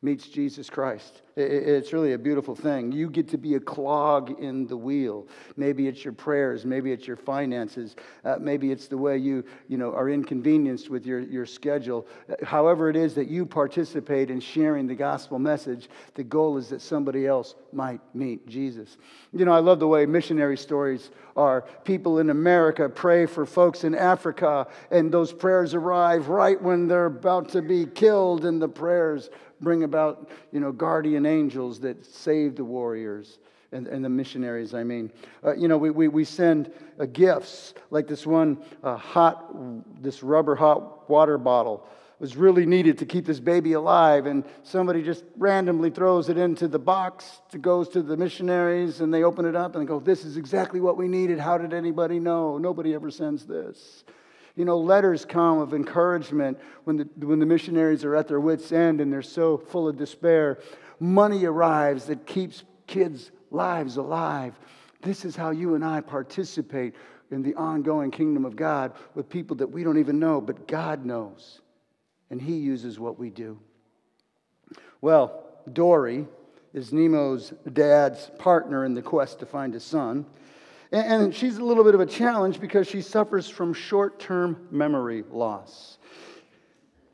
meets 0.01 0.27
Jesus 0.27 0.69
Christ. 0.69 1.21
It's 1.35 1.93
really 1.93 2.13
a 2.13 2.17
beautiful 2.17 2.55
thing. 2.55 2.91
You 2.91 3.09
get 3.09 3.29
to 3.29 3.37
be 3.37 3.55
a 3.55 3.59
clog 3.59 4.41
in 4.41 4.67
the 4.67 4.75
wheel. 4.75 5.27
Maybe 5.55 5.87
it's 5.87 6.03
your 6.03 6.13
prayers, 6.13 6.65
maybe 6.65 6.91
it's 6.91 7.07
your 7.07 7.15
finances, 7.15 7.95
uh, 8.25 8.37
maybe 8.39 8.71
it's 8.71 8.87
the 8.87 8.97
way 8.97 9.17
you, 9.17 9.45
you 9.67 9.77
know, 9.77 9.93
are 9.93 10.09
inconvenienced 10.09 10.89
with 10.89 11.05
your, 11.05 11.19
your 11.19 11.45
schedule. 11.45 12.07
However, 12.43 12.89
it 12.89 12.95
is 12.97 13.13
that 13.15 13.29
you 13.29 13.45
participate 13.45 14.29
in 14.29 14.39
sharing 14.41 14.87
the 14.87 14.95
gospel 14.95 15.39
message, 15.39 15.89
the 16.15 16.23
goal 16.23 16.57
is 16.57 16.69
that 16.69 16.81
somebody 16.81 17.25
else 17.25 17.55
might 17.71 18.01
meet 18.13 18.47
Jesus. 18.47 18.97
You 19.31 19.45
know, 19.45 19.53
I 19.53 19.59
love 19.59 19.79
the 19.79 19.87
way 19.87 20.05
missionary 20.05 20.57
stories 20.57 21.11
are. 21.37 21.61
People 21.83 22.19
in 22.19 22.29
America 22.29 22.89
pray 22.89 23.25
for 23.25 23.45
folks 23.45 23.85
in 23.85 23.95
Africa, 23.95 24.67
and 24.91 25.11
those 25.11 25.31
prayers 25.31 25.73
arrive 25.73 26.27
right 26.27 26.61
when 26.61 26.87
they're 26.87 27.05
about 27.05 27.49
to 27.49 27.61
be 27.61 27.85
killed, 27.85 28.43
and 28.43 28.61
the 28.61 28.67
prayers 28.67 29.29
bring 29.61 29.83
about, 29.83 30.29
you 30.51 30.59
know, 30.59 30.71
guardian 30.71 31.25
angels 31.25 31.79
that 31.81 32.05
save 32.05 32.55
the 32.55 32.63
warriors 32.63 33.39
and, 33.71 33.87
and 33.87 34.03
the 34.03 34.09
missionaries, 34.09 34.73
I 34.73 34.83
mean. 34.83 35.11
Uh, 35.43 35.55
you 35.55 35.67
know, 35.67 35.77
we, 35.77 35.89
we, 35.91 36.07
we 36.07 36.23
send 36.23 36.71
uh, 36.99 37.05
gifts 37.05 37.73
like 37.91 38.07
this 38.07 38.25
one 38.25 38.57
uh, 38.83 38.97
hot, 38.97 40.01
this 40.01 40.23
rubber 40.23 40.55
hot 40.55 41.09
water 41.09 41.37
bottle. 41.37 41.87
Was 42.19 42.35
really 42.35 42.65
needed 42.65 42.97
to 42.97 43.05
keep 43.05 43.25
this 43.25 43.39
baby 43.39 43.71
alive 43.73 44.25
and 44.25 44.43
somebody 44.63 45.03
just 45.03 45.23
randomly 45.37 45.89
throws 45.89 46.27
it 46.27 46.37
into 46.37 46.67
the 46.67 46.77
box 46.77 47.39
it 47.53 47.61
goes 47.61 47.87
to 47.89 48.01
the 48.01 48.17
missionaries 48.17 48.99
and 48.99 49.13
they 49.13 49.23
open 49.23 49.45
it 49.45 49.55
up 49.55 49.73
and 49.73 49.81
they 49.81 49.87
go 49.87 50.01
this 50.01 50.25
is 50.25 50.35
exactly 50.35 50.81
what 50.81 50.97
we 50.97 51.07
needed. 51.07 51.39
How 51.39 51.57
did 51.57 51.73
anybody 51.73 52.19
know? 52.19 52.57
Nobody 52.57 52.93
ever 52.93 53.09
sends 53.09 53.45
this 53.45 54.03
you 54.55 54.65
know, 54.65 54.77
letters 54.77 55.25
come 55.25 55.59
of 55.59 55.73
encouragement 55.73 56.59
when 56.83 56.97
the, 56.97 57.09
when 57.25 57.39
the 57.39 57.45
missionaries 57.45 58.03
are 58.03 58.15
at 58.15 58.27
their 58.27 58.39
wits' 58.39 58.71
end 58.71 59.01
and 59.01 59.11
they're 59.11 59.21
so 59.21 59.57
full 59.57 59.87
of 59.87 59.97
despair. 59.97 60.59
Money 60.99 61.45
arrives 61.45 62.05
that 62.05 62.25
keeps 62.25 62.63
kids' 62.87 63.31
lives 63.51 63.97
alive. 63.97 64.59
This 65.01 65.25
is 65.25 65.35
how 65.35 65.51
you 65.51 65.75
and 65.75 65.85
I 65.85 66.01
participate 66.01 66.95
in 67.31 67.41
the 67.41 67.55
ongoing 67.55 68.11
kingdom 68.11 68.43
of 68.43 68.55
God 68.55 68.93
with 69.15 69.29
people 69.29 69.55
that 69.57 69.67
we 69.67 69.83
don't 69.83 69.99
even 69.99 70.19
know, 70.19 70.41
but 70.41 70.67
God 70.67 71.05
knows. 71.05 71.61
And 72.29 72.41
He 72.41 72.55
uses 72.55 72.99
what 72.99 73.19
we 73.19 73.29
do. 73.29 73.59
Well, 75.01 75.45
Dory 75.71 76.25
is 76.73 76.91
Nemo's 76.91 77.53
dad's 77.71 78.29
partner 78.37 78.85
in 78.85 78.93
the 78.93 79.01
quest 79.01 79.39
to 79.39 79.45
find 79.45 79.73
his 79.73 79.83
son. 79.83 80.25
And 80.91 81.35
she's 81.35 81.57
a 81.57 81.63
little 81.63 81.83
bit 81.83 81.93
of 81.93 82.01
a 82.01 82.05
challenge 82.05 82.59
because 82.59 82.87
she 82.87 83.01
suffers 83.01 83.47
from 83.47 83.73
short 83.73 84.19
term 84.19 84.67
memory 84.71 85.23
loss. 85.29 85.99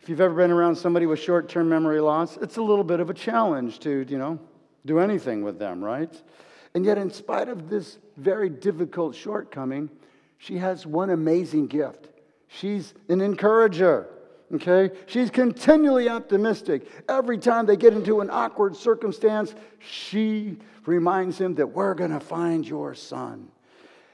If 0.01 0.08
you've 0.10 0.22
ever 0.22 0.36
been 0.36 0.51
around 0.51 0.75
somebody 0.75 1.05
with 1.08 1.20
short 1.20 1.50
term 1.50 1.67
memory 1.67 2.00
loss, 2.00 2.38
it's 2.38 2.58
a 2.58 2.62
little 2.62 2.84
bit 2.84 3.00
of 3.00 3.10
a 3.10 3.13
challenge 3.13 3.79
to, 3.79 4.05
you 4.08 4.17
know, 4.17 4.39
do 4.86 5.00
anything 5.00 5.44
with 5.44 5.60
them, 5.60 5.84
right? 5.84 6.13
And 6.74 6.86
yet, 6.86 6.98
in 6.98 7.10
spite 7.10 7.50
of 7.50 7.70
this 7.70 7.98
very 8.17 8.50
difficult 8.50 9.15
shortcoming, 9.15 9.89
she 10.38 10.58
has 10.58 10.86
one 10.86 11.10
amazing 11.10 11.67
gift. 11.67 12.10
She's 12.48 12.94
an 13.10 13.22
encourager. 13.22 14.10
Okay? 14.53 14.91
She's 15.08 15.29
continually 15.29 16.08
optimistic. 16.08 16.88
Every 17.10 17.38
time 17.38 17.65
they 17.65 17.75
get 17.77 17.94
into 17.94 18.22
an 18.22 18.29
awkward 18.29 18.75
circumstance, 18.75 19.55
she 19.79 20.58
reminds 20.86 21.39
him 21.39 21.55
that 21.55 21.67
we're 21.67 21.94
going 21.94 22.12
to 22.12 22.20
find 22.20 22.67
your 22.67 22.94
son. 22.94 23.50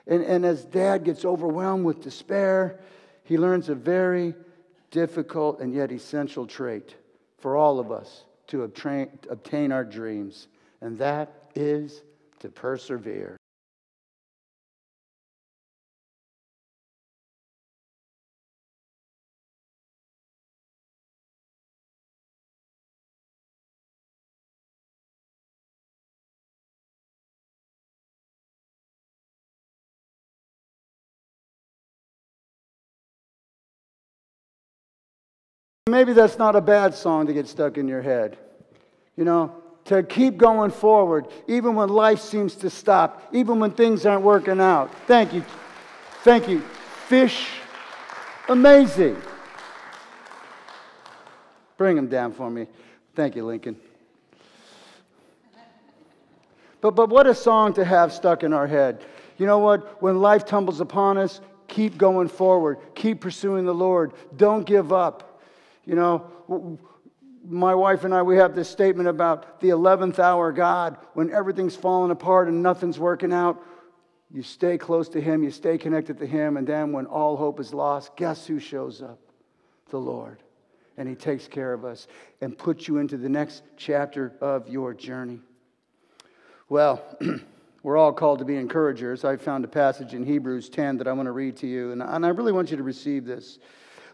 And, 0.07 0.23
and 0.23 0.45
as 0.45 0.65
dad 0.65 1.03
gets 1.03 1.25
overwhelmed 1.25 1.85
with 1.85 2.01
despair, 2.01 2.79
he 3.23 3.37
learns 3.37 3.69
a 3.69 3.75
very 3.75 4.35
difficult 4.89 5.59
and 5.59 5.73
yet 5.73 5.91
essential 5.91 6.45
trait 6.45 6.95
for 7.37 7.55
all 7.55 7.79
of 7.79 7.91
us 7.91 8.25
to 8.47 8.63
obtain, 8.63 9.09
obtain 9.29 9.71
our 9.71 9.85
dreams, 9.85 10.47
and 10.81 10.97
that 10.97 11.49
is 11.55 12.01
to 12.39 12.49
persevere. 12.49 13.37
Maybe 36.01 36.13
that's 36.13 36.39
not 36.39 36.55
a 36.55 36.61
bad 36.61 36.95
song 36.95 37.27
to 37.27 37.33
get 37.33 37.47
stuck 37.47 37.77
in 37.77 37.87
your 37.87 38.01
head. 38.01 38.35
You 39.15 39.23
know, 39.23 39.55
to 39.85 40.01
keep 40.01 40.35
going 40.35 40.71
forward, 40.71 41.27
even 41.47 41.75
when 41.75 41.89
life 41.89 42.19
seems 42.19 42.55
to 42.55 42.71
stop, 42.71 43.29
even 43.31 43.59
when 43.59 43.69
things 43.69 44.03
aren't 44.03 44.23
working 44.23 44.59
out. 44.59 44.91
Thank 45.05 45.31
you. 45.31 45.45
Thank 46.23 46.49
you. 46.49 46.61
Fish, 47.05 47.45
amazing. 48.49 49.15
Bring 51.77 51.97
them 51.97 52.07
down 52.07 52.33
for 52.33 52.49
me. 52.49 52.65
Thank 53.13 53.35
you, 53.35 53.45
Lincoln. 53.45 53.79
But, 56.81 56.95
but 56.95 57.09
what 57.11 57.27
a 57.27 57.35
song 57.35 57.75
to 57.75 57.85
have 57.85 58.11
stuck 58.11 58.41
in 58.41 58.53
our 58.53 58.65
head. 58.65 59.05
You 59.37 59.45
know 59.45 59.59
what? 59.59 60.01
When 60.01 60.19
life 60.19 60.47
tumbles 60.47 60.81
upon 60.81 61.19
us, 61.19 61.41
keep 61.67 61.95
going 61.95 62.27
forward, 62.27 62.79
keep 62.95 63.21
pursuing 63.21 63.65
the 63.65 63.75
Lord, 63.75 64.13
don't 64.35 64.65
give 64.65 64.91
up. 64.91 65.27
You 65.85 65.95
know, 65.95 66.79
my 67.43 67.73
wife 67.73 68.03
and 68.03 68.13
I, 68.13 68.21
we 68.21 68.37
have 68.37 68.55
this 68.55 68.69
statement 68.69 69.09
about 69.09 69.59
the 69.61 69.69
11th 69.69 70.19
hour 70.19 70.51
God, 70.51 70.97
when 71.13 71.31
everything's 71.31 71.75
falling 71.75 72.11
apart 72.11 72.47
and 72.47 72.61
nothing's 72.61 72.99
working 72.99 73.33
out. 73.33 73.61
You 74.33 74.43
stay 74.43 74.77
close 74.77 75.09
to 75.09 75.21
Him, 75.21 75.43
you 75.43 75.51
stay 75.51 75.77
connected 75.77 76.17
to 76.19 76.25
Him, 76.25 76.57
and 76.57 76.65
then 76.65 76.93
when 76.93 77.05
all 77.05 77.35
hope 77.35 77.59
is 77.59 77.73
lost, 77.73 78.15
guess 78.15 78.47
who 78.47 78.59
shows 78.59 79.01
up? 79.01 79.19
The 79.89 79.97
Lord. 79.97 80.41
And 80.97 81.09
He 81.09 81.15
takes 81.15 81.47
care 81.47 81.73
of 81.73 81.83
us 81.83 82.07
and 82.39 82.57
puts 82.57 82.87
you 82.87 82.97
into 82.97 83.17
the 83.17 83.29
next 83.29 83.63
chapter 83.75 84.33
of 84.39 84.69
your 84.69 84.93
journey. 84.93 85.39
Well, 86.69 87.03
we're 87.83 87.97
all 87.97 88.13
called 88.13 88.39
to 88.39 88.45
be 88.45 88.55
encouragers. 88.55 89.25
I 89.25 89.35
found 89.35 89.65
a 89.65 89.67
passage 89.67 90.13
in 90.13 90.25
Hebrews 90.25 90.69
10 90.69 90.97
that 90.97 91.07
I 91.07 91.11
want 91.11 91.25
to 91.25 91.33
read 91.33 91.57
to 91.57 91.67
you, 91.67 91.91
and 91.91 92.03
I 92.03 92.29
really 92.29 92.53
want 92.53 92.71
you 92.71 92.77
to 92.77 92.83
receive 92.83 93.25
this. 93.25 93.59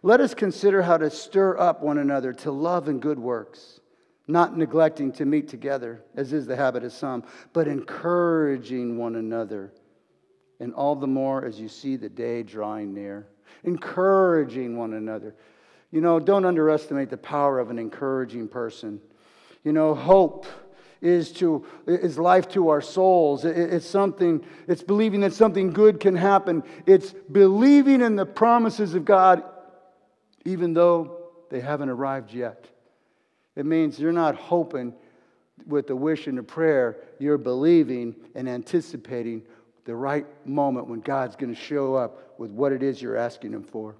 Let 0.07 0.21
us 0.21 0.33
consider 0.33 0.83
how 0.83 0.97
to 0.99 1.09
stir 1.09 1.57
up 1.57 1.81
one 1.81 1.97
another 1.97 2.31
to 2.31 2.49
love 2.49 2.87
and 2.87 3.01
good 3.01 3.19
works, 3.19 3.81
not 4.25 4.55
neglecting 4.57 5.11
to 5.11 5.25
meet 5.25 5.49
together, 5.49 6.01
as 6.15 6.31
is 6.31 6.45
the 6.47 6.55
habit 6.55 6.85
of 6.85 6.93
some, 6.93 7.25
but 7.51 7.67
encouraging 7.67 8.97
one 8.97 9.17
another, 9.17 9.73
and 10.61 10.73
all 10.73 10.95
the 10.95 11.07
more 11.07 11.43
as 11.43 11.59
you 11.59 11.67
see 11.67 11.97
the 11.97 12.07
day 12.07 12.41
drawing 12.41 12.93
near. 12.93 13.27
Encouraging 13.65 14.77
one 14.77 14.93
another. 14.93 15.35
You 15.91 15.99
know, 15.99 16.21
don't 16.21 16.45
underestimate 16.45 17.09
the 17.09 17.17
power 17.17 17.59
of 17.59 17.69
an 17.69 17.77
encouraging 17.77 18.47
person. 18.47 19.01
You 19.65 19.73
know, 19.73 19.93
hope 19.93 20.45
is 21.01 21.33
to 21.33 21.65
is 21.85 22.17
life 22.17 22.47
to 22.49 22.69
our 22.69 22.81
souls 22.81 23.45
it's 23.45 23.85
something 23.85 24.43
it's 24.67 24.81
believing 24.81 25.19
that 25.19 25.31
something 25.31 25.69
good 25.69 25.99
can 25.99 26.15
happen 26.15 26.63
it's 26.87 27.13
believing 27.31 28.01
in 28.01 28.15
the 28.15 28.25
promises 28.25 28.95
of 28.95 29.05
god 29.05 29.43
even 30.47 30.73
though 30.73 31.17
they 31.49 31.59
haven't 31.59 31.89
arrived 31.89 32.33
yet. 32.33 32.67
It 33.57 33.65
means 33.65 33.99
you're 33.99 34.13
not 34.13 34.35
hoping 34.35 34.93
with 35.67 35.89
a 35.89 35.95
wish 35.95 36.27
and 36.27 36.39
a 36.39 36.43
prayer, 36.43 36.97
you're 37.19 37.37
believing 37.37 38.15
and 38.33 38.47
anticipating 38.47 39.41
the 39.83 39.93
right 39.93 40.25
moment 40.45 40.87
when 40.87 41.01
God's 41.01 41.35
going 41.35 41.53
to 41.53 41.59
show 41.59 41.95
up 41.95 42.39
with 42.39 42.51
what 42.51 42.71
it 42.71 42.81
is 42.81 43.01
you're 43.01 43.17
asking 43.17 43.51
Him 43.51 43.63
for. 43.63 43.95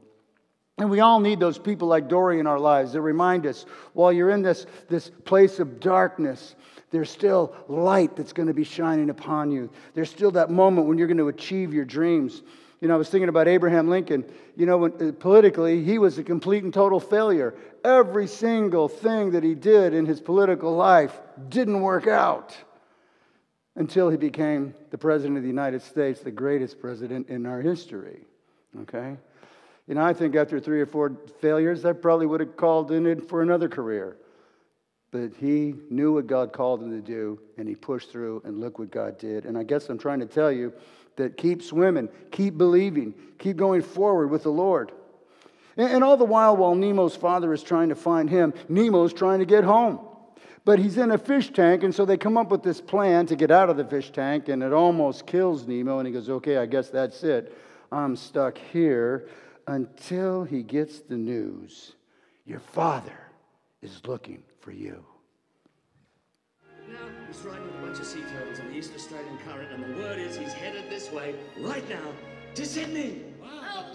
And 0.77 0.89
we 0.89 1.01
all 1.01 1.19
need 1.19 1.39
those 1.39 1.57
people 1.57 1.89
like 1.89 2.07
Dory 2.07 2.39
in 2.39 2.47
our 2.47 2.59
lives 2.59 2.93
that 2.93 3.01
remind 3.01 3.45
us 3.45 3.65
while 3.93 4.13
you're 4.13 4.29
in 4.29 4.41
this, 4.41 4.67
this 4.87 5.09
place 5.25 5.59
of 5.59 5.81
darkness, 5.81 6.55
there's 6.91 7.09
still 7.09 7.53
light 7.67 8.15
that's 8.15 8.31
going 8.31 8.47
to 8.47 8.53
be 8.53 8.63
shining 8.63 9.09
upon 9.09 9.51
you. 9.51 9.69
There's 9.95 10.09
still 10.09 10.31
that 10.31 10.49
moment 10.49 10.87
when 10.87 10.97
you're 10.97 11.07
going 11.07 11.17
to 11.17 11.27
achieve 11.27 11.73
your 11.73 11.83
dreams. 11.83 12.43
You 12.79 12.87
know, 12.87 12.93
I 12.93 12.97
was 12.97 13.09
thinking 13.09 13.29
about 13.29 13.47
Abraham 13.47 13.89
Lincoln. 13.89 14.23
You 14.55 14.65
know, 14.65 14.77
when, 14.77 14.93
uh, 15.01 15.11
politically, 15.19 15.83
he 15.83 15.97
was 15.97 16.17
a 16.17 16.23
complete 16.23 16.63
and 16.63 16.73
total 16.73 16.99
failure. 16.99 17.55
Every 17.83 18.27
single 18.27 18.87
thing 18.87 19.31
that 19.31 19.43
he 19.43 19.55
did 19.55 19.93
in 19.93 20.05
his 20.05 20.21
political 20.21 20.75
life 20.75 21.19
didn't 21.49 21.81
work 21.81 22.07
out 22.07 22.55
until 23.75 24.09
he 24.09 24.17
became 24.17 24.73
the 24.91 24.97
president 24.97 25.37
of 25.37 25.43
the 25.43 25.49
United 25.49 25.81
States, 25.81 26.21
the 26.21 26.31
greatest 26.31 26.79
president 26.79 27.29
in 27.29 27.45
our 27.45 27.61
history. 27.61 28.21
Okay? 28.81 29.17
You 29.87 29.95
know, 29.95 30.03
I 30.03 30.13
think 30.13 30.35
after 30.35 30.59
three 30.59 30.81
or 30.81 30.85
four 30.85 31.13
failures, 31.39 31.85
I 31.85 31.93
probably 31.93 32.25
would 32.25 32.41
have 32.41 32.57
called 32.57 32.91
in 32.91 33.21
for 33.21 33.41
another 33.41 33.69
career. 33.69 34.17
But 35.11 35.31
he 35.39 35.75
knew 35.89 36.13
what 36.13 36.27
God 36.27 36.51
called 36.51 36.81
him 36.81 36.91
to 36.91 37.01
do, 37.01 37.39
and 37.57 37.67
he 37.67 37.75
pushed 37.75 38.11
through, 38.11 38.41
and 38.45 38.59
look 38.59 38.77
what 38.77 38.91
God 38.91 39.17
did. 39.17 39.45
And 39.45 39.57
I 39.57 39.63
guess 39.63 39.89
I'm 39.89 39.97
trying 39.97 40.19
to 40.19 40.25
tell 40.25 40.51
you 40.51 40.73
that 41.15 41.37
keep 41.37 41.63
swimming, 41.63 42.09
keep 42.31 42.57
believing, 42.57 43.13
keep 43.39 43.57
going 43.57 43.81
forward 43.81 44.27
with 44.27 44.43
the 44.43 44.51
Lord. 44.51 44.91
And, 45.77 45.89
and 45.89 46.03
all 46.03 46.17
the 46.17 46.25
while, 46.25 46.57
while 46.57 46.75
Nemo's 46.75 47.15
father 47.15 47.53
is 47.53 47.63
trying 47.63 47.89
to 47.89 47.95
find 47.95 48.29
him, 48.29 48.53
Nemo's 48.67 49.13
trying 49.13 49.39
to 49.39 49.45
get 49.45 49.63
home. 49.63 49.99
But 50.65 50.79
he's 50.79 50.97
in 50.97 51.11
a 51.11 51.17
fish 51.17 51.53
tank, 51.53 51.83
and 51.83 51.95
so 51.95 52.03
they 52.03 52.17
come 52.17 52.37
up 52.37 52.51
with 52.51 52.61
this 52.61 52.81
plan 52.81 53.25
to 53.27 53.37
get 53.37 53.51
out 53.51 53.69
of 53.69 53.77
the 53.77 53.85
fish 53.85 54.11
tank, 54.11 54.49
and 54.49 54.61
it 54.61 54.73
almost 54.73 55.25
kills 55.25 55.65
Nemo. 55.65 55.99
And 55.99 56.07
he 56.07 56.13
goes, 56.13 56.29
Okay, 56.29 56.57
I 56.57 56.65
guess 56.65 56.89
that's 56.89 57.23
it. 57.23 57.57
I'm 57.89 58.17
stuck 58.17 58.57
here 58.57 59.29
until 59.65 60.43
he 60.43 60.63
gets 60.63 60.99
the 60.99 61.15
news 61.15 61.93
your 62.45 62.59
father 62.59 63.17
is 63.81 64.01
looking 64.05 64.43
for 64.67 64.73
you. 64.73 65.01
Now, 66.89 67.07
he's 67.25 67.39
riding 67.39 67.63
with 67.63 67.75
a 67.75 67.85
bunch 67.85 67.99
of 67.99 68.05
sea 68.05 68.19
turtles 68.33 68.59
on 68.59 68.67
the 68.67 68.75
East 68.75 68.91
Australian 68.93 69.37
current, 69.37 69.71
and 69.71 69.81
the 69.81 69.97
word 69.97 70.19
is 70.19 70.35
he's 70.35 70.51
headed 70.51 70.89
this 70.89 71.09
way 71.09 71.35
right 71.61 71.87
now 71.87 72.11
to 72.53 72.65
Sydney. 72.65 73.23
wow 73.41 73.85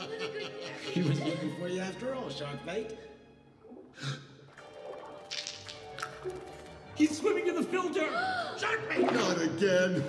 He 0.90 1.02
was 1.02 1.20
looking 1.20 1.54
for 1.60 1.68
you 1.68 1.80
after 1.80 2.14
all, 2.14 2.30
Sharkbait. 2.30 2.96
He's 6.94 7.18
swimming 7.18 7.48
in 7.48 7.54
the 7.54 7.64
filter. 7.64 8.06
Sharkbait! 8.56 9.12
Not 9.12 9.42
again. 9.42 10.02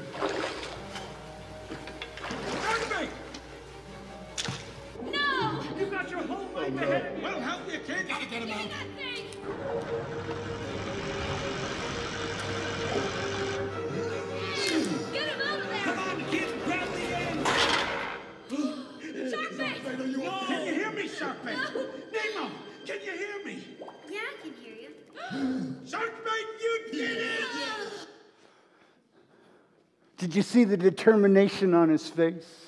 Did 30.33 30.37
you 30.37 30.43
see 30.45 30.63
the 30.63 30.77
determination 30.77 31.75
on 31.75 31.89
his 31.89 32.09
face? 32.09 32.65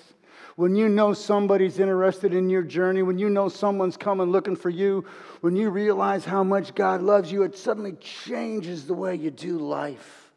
When 0.55 0.75
you 0.75 0.87
know 0.87 1.13
somebody's 1.13 1.79
interested 1.79 2.31
in 2.31 2.47
your 2.47 2.61
journey, 2.61 3.01
when 3.01 3.17
you 3.17 3.27
know 3.27 3.49
someone's 3.49 3.97
coming 3.97 4.27
looking 4.27 4.55
for 4.55 4.69
you, 4.69 5.03
when 5.41 5.55
you 5.55 5.71
realize 5.71 6.25
how 6.25 6.43
much 6.43 6.75
God 6.75 7.01
loves 7.01 7.31
you, 7.31 7.41
it 7.41 7.57
suddenly 7.57 7.93
changes 7.93 8.85
the 8.85 8.93
way 8.93 9.15
you 9.15 9.31
do 9.31 9.57
life. 9.57 10.31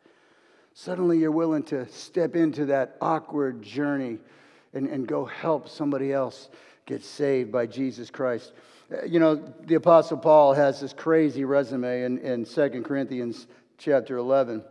Suddenly 0.73 1.19
you're 1.19 1.31
willing 1.31 1.65
to 1.65 1.87
step 1.91 2.35
into 2.35 2.65
that 2.65 2.97
awkward 3.03 3.61
journey 3.61 4.17
and, 4.73 4.89
and 4.89 5.07
go 5.07 5.27
help 5.27 5.69
somebody 5.69 6.15
else 6.15 6.49
get 6.87 7.05
saved 7.05 7.53
by 7.53 7.67
Jesus 7.67 8.09
Christ. 8.09 8.53
Uh, 8.91 9.05
You 9.05 9.21
know, 9.21 9.35
the 9.35 9.75
Apostle 9.75 10.17
Paul 10.17 10.55
has 10.55 10.81
this 10.81 10.95
crazy 10.95 11.45
resume 11.45 12.05
in, 12.05 12.21
in 12.21 12.47
2 12.47 12.83
Corinthians 12.87 13.49
chapter 13.77 14.17
11. 14.17 14.65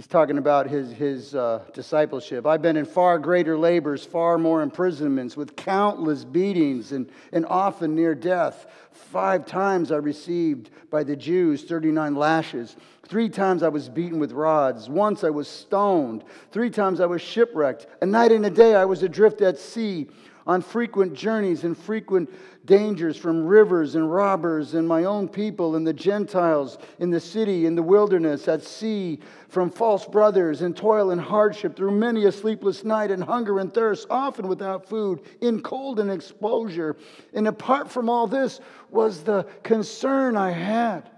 He's 0.00 0.06
talking 0.06 0.38
about 0.38 0.66
his, 0.66 0.92
his 0.92 1.34
uh, 1.34 1.62
discipleship. 1.74 2.46
I've 2.46 2.62
been 2.62 2.78
in 2.78 2.86
far 2.86 3.18
greater 3.18 3.58
labors, 3.58 4.02
far 4.02 4.38
more 4.38 4.62
imprisonments, 4.62 5.36
with 5.36 5.56
countless 5.56 6.24
beatings, 6.24 6.92
and, 6.92 7.06
and 7.32 7.44
often 7.44 7.94
near 7.94 8.14
death. 8.14 8.64
Five 8.92 9.44
times 9.44 9.92
I 9.92 9.96
received 9.96 10.70
by 10.88 11.04
the 11.04 11.14
Jews 11.14 11.64
39 11.64 12.14
lashes. 12.14 12.76
Three 13.08 13.28
times 13.28 13.62
I 13.62 13.68
was 13.68 13.90
beaten 13.90 14.18
with 14.18 14.32
rods. 14.32 14.88
Once 14.88 15.22
I 15.22 15.28
was 15.28 15.48
stoned. 15.48 16.24
Three 16.50 16.70
times 16.70 17.00
I 17.00 17.04
was 17.04 17.20
shipwrecked. 17.20 17.86
A 18.00 18.06
night 18.06 18.32
and 18.32 18.46
a 18.46 18.50
day 18.50 18.74
I 18.74 18.86
was 18.86 19.02
adrift 19.02 19.42
at 19.42 19.58
sea 19.58 20.08
on 20.46 20.62
frequent 20.62 21.14
journeys 21.14 21.64
and 21.64 21.76
frequent 21.76 22.30
dangers 22.64 23.16
from 23.16 23.46
rivers 23.46 23.94
and 23.94 24.12
robbers 24.12 24.74
and 24.74 24.86
my 24.86 25.04
own 25.04 25.28
people 25.28 25.76
and 25.76 25.86
the 25.86 25.92
Gentiles 25.92 26.78
in 26.98 27.10
the 27.10 27.20
city, 27.20 27.66
in 27.66 27.74
the 27.74 27.82
wilderness, 27.82 28.48
at 28.48 28.62
sea, 28.62 29.18
from 29.48 29.70
false 29.70 30.06
brothers, 30.06 30.62
in 30.62 30.74
toil 30.74 31.10
and 31.10 31.20
hardship, 31.20 31.74
through 31.76 31.90
many 31.90 32.26
a 32.26 32.32
sleepless 32.32 32.84
night, 32.84 33.10
and 33.10 33.24
hunger 33.24 33.58
and 33.58 33.72
thirst, 33.72 34.06
often 34.10 34.46
without 34.48 34.88
food, 34.88 35.20
in 35.40 35.60
cold 35.62 35.98
and 36.00 36.10
exposure. 36.10 36.96
And 37.32 37.48
apart 37.48 37.90
from 37.90 38.08
all 38.08 38.26
this 38.26 38.60
was 38.90 39.22
the 39.22 39.44
concern 39.62 40.36
I 40.36 40.50
had 40.50 41.10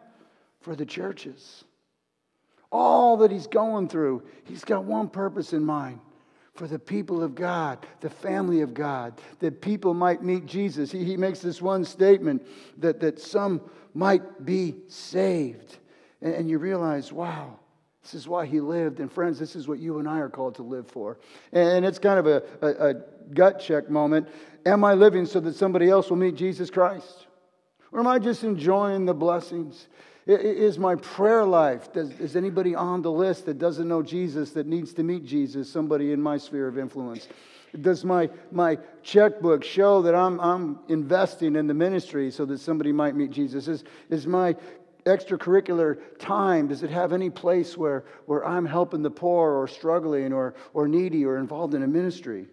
for 0.60 0.76
the 0.76 0.86
churches. 0.86 1.64
All 2.70 3.18
that 3.18 3.30
he's 3.30 3.46
going 3.46 3.88
through, 3.88 4.22
he's 4.44 4.64
got 4.64 4.84
one 4.84 5.08
purpose 5.08 5.52
in 5.52 5.64
mind 5.64 6.00
for 6.54 6.66
the 6.66 6.78
people 6.78 7.22
of 7.22 7.34
God, 7.34 7.86
the 8.00 8.10
family 8.10 8.60
of 8.60 8.74
God, 8.74 9.18
that 9.38 9.60
people 9.60 9.94
might 9.94 10.22
meet 10.22 10.46
Jesus. 10.46 10.92
He, 10.92 11.02
he 11.04 11.16
makes 11.16 11.40
this 11.40 11.62
one 11.62 11.84
statement 11.84 12.46
that, 12.78 13.00
that 13.00 13.18
some 13.18 13.62
might 13.94 14.44
be 14.44 14.76
saved. 14.88 15.78
And, 16.20 16.34
and 16.34 16.50
you 16.50 16.58
realize, 16.58 17.12
wow, 17.12 17.58
this 18.02 18.14
is 18.14 18.28
why 18.28 18.46
he 18.46 18.60
lived. 18.60 19.00
And 19.00 19.10
friends, 19.10 19.38
this 19.38 19.56
is 19.56 19.66
what 19.66 19.78
you 19.78 19.98
and 19.98 20.08
I 20.08 20.18
are 20.18 20.28
called 20.28 20.56
to 20.56 20.62
live 20.62 20.88
for. 20.88 21.18
And 21.52 21.84
it's 21.86 21.98
kind 21.98 22.18
of 22.18 22.26
a, 22.26 22.42
a, 22.60 22.90
a 22.90 22.94
gut 23.32 23.58
check 23.58 23.88
moment. 23.88 24.28
Am 24.66 24.84
I 24.84 24.94
living 24.94 25.24
so 25.24 25.40
that 25.40 25.54
somebody 25.54 25.88
else 25.88 26.10
will 26.10 26.18
meet 26.18 26.34
Jesus 26.34 26.70
Christ? 26.70 27.26
Or 27.92 28.00
am 28.00 28.06
I 28.06 28.18
just 28.18 28.44
enjoying 28.44 29.06
the 29.06 29.14
blessings? 29.14 29.88
Is 30.24 30.78
my 30.78 30.94
prayer 30.94 31.44
life, 31.44 31.92
does, 31.92 32.10
is 32.20 32.36
anybody 32.36 32.76
on 32.76 33.02
the 33.02 33.10
list 33.10 33.46
that 33.46 33.58
doesn't 33.58 33.88
know 33.88 34.02
Jesus 34.02 34.52
that 34.52 34.66
needs 34.66 34.94
to 34.94 35.02
meet 35.02 35.24
Jesus, 35.24 35.68
somebody 35.68 36.12
in 36.12 36.22
my 36.22 36.38
sphere 36.38 36.68
of 36.68 36.78
influence? 36.78 37.26
Does 37.80 38.04
my, 38.04 38.30
my 38.52 38.78
checkbook 39.02 39.64
show 39.64 40.02
that 40.02 40.14
I'm, 40.14 40.38
I'm 40.40 40.78
investing 40.88 41.56
in 41.56 41.66
the 41.66 41.74
ministry 41.74 42.30
so 42.30 42.44
that 42.44 42.60
somebody 42.60 42.92
might 42.92 43.16
meet 43.16 43.30
Jesus? 43.30 43.66
Is, 43.66 43.82
is 44.10 44.26
my 44.26 44.54
extracurricular 45.06 45.98
time, 46.18 46.68
does 46.68 46.84
it 46.84 46.90
have 46.90 47.12
any 47.12 47.30
place 47.30 47.76
where, 47.76 48.04
where 48.26 48.46
I'm 48.46 48.66
helping 48.66 49.02
the 49.02 49.10
poor 49.10 49.50
or 49.52 49.66
struggling 49.66 50.32
or, 50.32 50.54
or 50.72 50.86
needy 50.86 51.24
or 51.24 51.38
involved 51.38 51.74
in 51.74 51.82
a 51.82 51.88
ministry? 51.88 52.46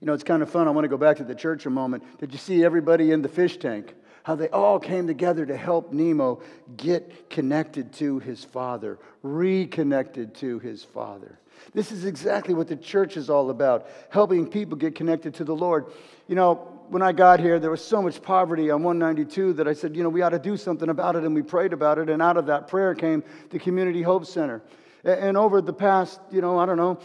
You 0.00 0.06
know, 0.06 0.14
it's 0.14 0.24
kind 0.24 0.42
of 0.42 0.50
fun. 0.50 0.66
I 0.66 0.72
want 0.72 0.84
to 0.84 0.88
go 0.88 0.96
back 0.96 1.18
to 1.18 1.24
the 1.24 1.34
church 1.34 1.66
a 1.66 1.70
moment. 1.70 2.18
Did 2.18 2.32
you 2.32 2.38
see 2.38 2.64
everybody 2.64 3.12
in 3.12 3.22
the 3.22 3.28
fish 3.28 3.58
tank? 3.58 3.94
How 4.24 4.34
they 4.34 4.48
all 4.48 4.80
came 4.80 5.06
together 5.06 5.44
to 5.44 5.56
help 5.56 5.92
Nemo 5.92 6.40
get 6.76 7.28
connected 7.28 7.92
to 7.94 8.18
his 8.18 8.42
father, 8.42 8.98
reconnected 9.22 10.34
to 10.36 10.58
his 10.58 10.82
father. 10.82 11.38
This 11.74 11.92
is 11.92 12.06
exactly 12.06 12.54
what 12.54 12.66
the 12.66 12.76
church 12.76 13.18
is 13.18 13.28
all 13.28 13.50
about 13.50 13.86
helping 14.08 14.48
people 14.48 14.76
get 14.76 14.94
connected 14.94 15.34
to 15.34 15.44
the 15.44 15.54
Lord. 15.54 15.86
You 16.26 16.36
know, 16.36 16.54
when 16.88 17.02
I 17.02 17.12
got 17.12 17.38
here, 17.38 17.58
there 17.58 17.70
was 17.70 17.84
so 17.84 18.00
much 18.00 18.22
poverty 18.22 18.70
on 18.70 18.82
192 18.82 19.52
that 19.54 19.68
I 19.68 19.74
said, 19.74 19.94
you 19.94 20.02
know, 20.02 20.08
we 20.08 20.22
ought 20.22 20.30
to 20.30 20.38
do 20.38 20.56
something 20.56 20.88
about 20.88 21.16
it, 21.16 21.24
and 21.24 21.34
we 21.34 21.42
prayed 21.42 21.74
about 21.74 21.98
it. 21.98 22.08
And 22.08 22.22
out 22.22 22.38
of 22.38 22.46
that 22.46 22.68
prayer 22.68 22.94
came 22.94 23.22
the 23.50 23.58
Community 23.58 24.00
Hope 24.00 24.24
Center. 24.24 24.62
And 25.04 25.36
over 25.36 25.60
the 25.60 25.74
past, 25.74 26.18
you 26.30 26.40
know, 26.40 26.58
I 26.58 26.64
don't 26.64 26.78
know, 26.78 26.98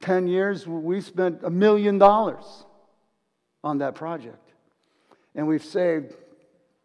10 0.00 0.28
years, 0.28 0.64
we 0.66 1.00
spent 1.00 1.40
a 1.42 1.50
million 1.50 1.98
dollars 1.98 2.44
on 3.64 3.78
that 3.78 3.96
project. 3.96 4.52
And 5.34 5.48
we've 5.48 5.64
saved 5.64 6.14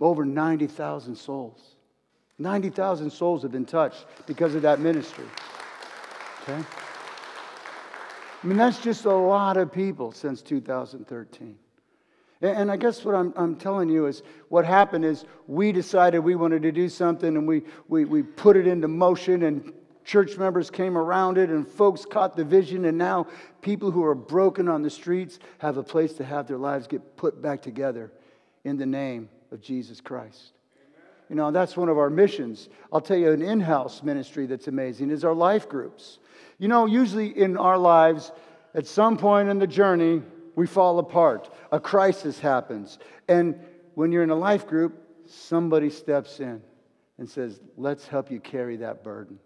over 0.02 0.26
90,000 0.26 1.16
souls. 1.16 1.76
90,000 2.40 3.12
souls 3.12 3.44
have 3.44 3.52
been 3.52 3.66
touched 3.66 4.06
because 4.26 4.56
of 4.56 4.64
that 4.64 4.80
ministry. 4.80 5.26
Okay? 6.42 6.64
I 8.44 8.48
mean, 8.48 8.58
that's 8.58 8.80
just 8.80 9.06
a 9.06 9.14
lot 9.14 9.58
of 9.58 9.72
people 9.72 10.12
since 10.12 10.42
2013. 10.42 11.56
And- 12.42 12.72
I 12.72 12.78
guess 12.78 13.06
what 13.06 13.14
I'm, 13.14 13.32
I'm 13.36 13.56
telling 13.56 13.90
you 13.90 14.08
is 14.08 14.24
what 14.50 14.66
happened 14.66 15.06
is 15.06 15.26
we 15.46 15.72
decided 15.72 16.20
we 16.20 16.34
wanted 16.34 16.64
to 16.64 16.72
do 16.72 16.90
something 16.90 17.38
and 17.38 17.48
we, 17.48 17.62
we, 17.88 18.06
we 18.06 18.24
put 18.24 18.58
it 18.58 18.66
into 18.66 18.88
motion 18.88 19.44
and 19.44 19.72
church 20.04 20.36
members 20.38 20.72
came 20.72 20.98
around 20.98 21.38
it 21.38 21.52
and 21.52 21.68
folks 21.68 22.04
caught 22.04 22.36
the 22.36 22.44
vision 22.44 22.86
and 22.86 22.98
now 22.98 23.28
people 23.62 23.92
who 23.92 24.04
are 24.04 24.16
broken 24.16 24.68
on 24.68 24.82
the 24.82 24.90
streets 24.90 25.38
have 25.60 25.78
a 25.78 25.84
place 25.84 26.14
to 26.14 26.26
have 26.26 26.48
their 26.48 26.58
lives 26.58 26.88
get 26.88 27.16
put 27.16 27.40
back 27.40 27.62
together 27.62 28.12
in 28.64 28.78
the 28.78 28.86
name 28.88 29.30
of 29.52 29.62
Jesus 29.62 30.02
Christ. 30.02 30.54
You 31.30 31.36
know, 31.36 31.52
that's 31.52 31.78
one 31.78 31.88
of 31.88 31.98
our 31.98 32.10
missions. 32.10 32.68
I'll 32.92 33.00
tell 33.02 33.18
you 33.18 33.32
an 33.32 33.42
in 33.42 33.62
house 33.62 34.04
ministry 34.04 34.48
that's 34.48 34.68
amazing 34.68 35.12
is 35.12 35.24
our 35.24 35.34
life 35.34 35.70
groups. 35.70 36.20
You 36.58 36.68
know, 36.68 36.86
usually 36.86 37.28
in 37.28 37.56
our 37.58 37.78
lives, 37.78 38.32
at 38.76 38.86
some 38.86 39.18
point 39.18 39.48
in 39.50 39.58
the 39.58 39.68
journey, 39.68 40.22
we 40.56 40.68
fall 40.68 41.00
apart. 41.00 41.50
A 41.72 41.80
crisis 41.80 42.40
happens. 42.40 43.00
And 43.30 43.58
when 43.96 44.12
you're 44.12 44.24
in 44.24 44.30
a 44.30 44.36
life 44.36 44.68
group, 44.68 45.02
somebody 45.26 45.90
steps 45.90 46.40
in 46.42 46.62
and 47.18 47.30
says, 47.30 47.62
Let's 47.78 48.08
help 48.08 48.30
you 48.30 48.40
carry 48.40 48.78
that 48.78 49.04
burden. 49.04 49.40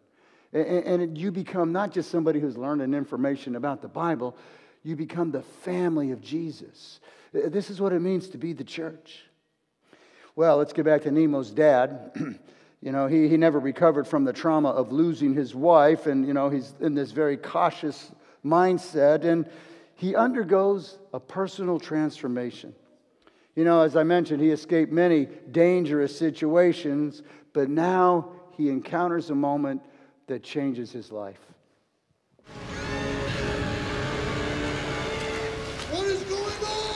A- 0.53 0.59
a- 0.59 0.81
And 0.83 1.17
you 1.17 1.31
become 1.31 1.71
not 1.71 1.91
just 1.91 2.09
somebody 2.09 2.39
who's 2.39 2.57
learning 2.57 2.93
information 2.93 3.55
about 3.55 3.81
the 3.83 3.87
Bible, 3.87 4.35
you 4.83 4.95
become 4.95 5.29
the 5.31 5.41
family 5.43 6.11
of 6.11 6.21
Jesus. 6.21 6.99
This 7.31 7.69
is 7.69 7.79
what 7.79 7.93
it 7.93 7.99
means 7.99 8.29
to 8.29 8.37
be 8.37 8.53
the 8.53 8.63
church. 8.63 9.25
Well, 10.35 10.57
let's 10.57 10.73
get 10.73 10.83
back 10.83 11.03
to 11.03 11.11
Nemo's 11.11 11.51
dad. 11.51 12.11
You 12.81 12.91
know, 12.91 13.07
he, 13.07 13.27
he 13.27 13.35
never 13.35 13.57
recovered 13.57 14.05
from 14.05 14.25
the 14.25 14.33
trauma 14.33 14.69
of 14.69 14.91
losing 14.91 15.33
his 15.33 15.55
wife, 15.55 16.05
and, 16.05 16.23
you 16.27 16.35
know, 16.35 16.49
he's 16.51 16.75
in 16.79 16.93
this 16.93 17.09
very 17.09 17.35
cautious 17.35 18.11
mindset, 18.45 19.23
and 19.23 19.49
he 19.95 20.15
undergoes 20.15 20.99
a 21.11 21.19
personal 21.19 21.79
transformation. 21.79 22.75
You 23.55 23.63
know, 23.63 23.81
as 23.81 23.95
I 23.95 24.03
mentioned, 24.03 24.39
he 24.39 24.51
escaped 24.51 24.91
many 24.91 25.27
dangerous 25.49 26.15
situations, 26.15 27.23
but 27.53 27.69
now 27.69 28.29
he 28.51 28.69
encounters 28.69 29.31
a 29.31 29.35
moment 29.35 29.81
that 30.27 30.43
changes 30.43 30.91
his 30.91 31.11
life. 31.11 31.39
What 35.89 36.05
is 36.05 36.21
going 36.23 36.65
on? 36.65 36.94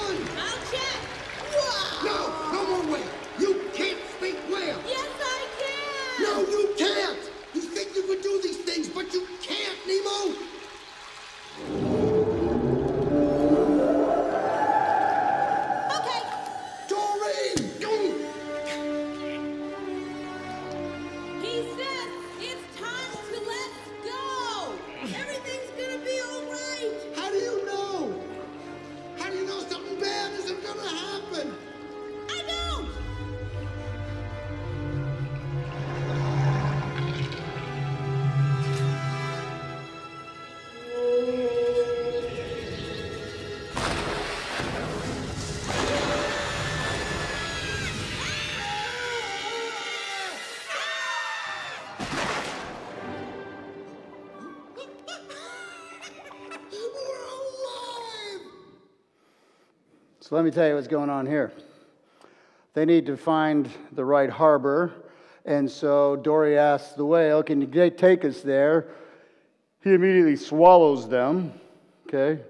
So 60.30 60.36
let 60.36 60.46
me 60.46 60.52
tell 60.52 60.68
you 60.68 60.76
what's 60.76 60.88
going 60.88 61.10
on 61.10 61.26
here. 61.26 61.52
They 62.76 62.86
need 62.86 63.08
to 63.08 63.18
find 63.18 63.68
the 63.94 64.06
right 64.06 64.30
harbor, 64.30 64.94
and 65.44 65.68
so 65.72 66.18
Dory 66.18 66.56
asks 66.56 66.92
the 66.92 67.04
whale, 67.04 67.42
Can 67.42 67.60
you 67.60 67.90
take 67.90 68.24
us 68.24 68.42
there? 68.42 68.90
He 69.84 69.92
immediately 69.92 70.36
swallows 70.36 71.10
them. 71.10 71.54
Okay? 72.08 72.44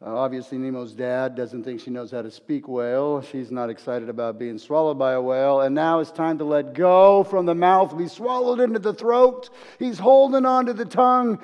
Uh, 0.00 0.16
obviously, 0.16 0.56
Nemo's 0.56 0.94
dad 0.94 1.34
doesn't 1.34 1.62
think 1.62 1.82
she 1.82 1.90
knows 1.90 2.10
how 2.10 2.22
to 2.22 2.30
speak 2.30 2.66
whale. 2.66 3.20
She's 3.20 3.50
not 3.50 3.68
excited 3.68 4.08
about 4.08 4.38
being 4.38 4.56
swallowed 4.56 4.98
by 4.98 5.12
a 5.12 5.20
whale. 5.20 5.60
And 5.60 5.74
now 5.74 6.00
it's 6.00 6.10
time 6.10 6.38
to 6.38 6.44
let 6.44 6.72
go 6.72 7.22
from 7.24 7.44
the 7.44 7.54
mouth, 7.54 7.98
be 7.98 8.08
swallowed 8.08 8.60
into 8.60 8.78
the 8.78 8.94
throat. 8.94 9.50
He's 9.78 9.98
holding 9.98 10.46
on 10.46 10.64
to 10.64 10.72
the 10.72 10.86
tongue. 10.86 11.38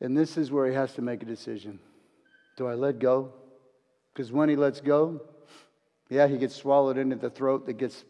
And 0.00 0.16
this 0.16 0.36
is 0.36 0.52
where 0.52 0.68
he 0.68 0.74
has 0.74 0.92
to 0.92 1.02
make 1.02 1.24
a 1.24 1.26
decision 1.26 1.80
Do 2.56 2.68
I 2.68 2.74
let 2.74 3.00
go? 3.00 3.32
Because 4.14 4.30
when 4.30 4.48
he 4.48 4.54
lets 4.54 4.80
go, 4.80 5.20
yeah, 6.08 6.28
he 6.28 6.38
gets 6.38 6.54
swallowed 6.54 6.96
into 6.96 7.16
the 7.16 7.30
throat 7.30 7.66
that 7.66 7.74
gets 7.74 8.04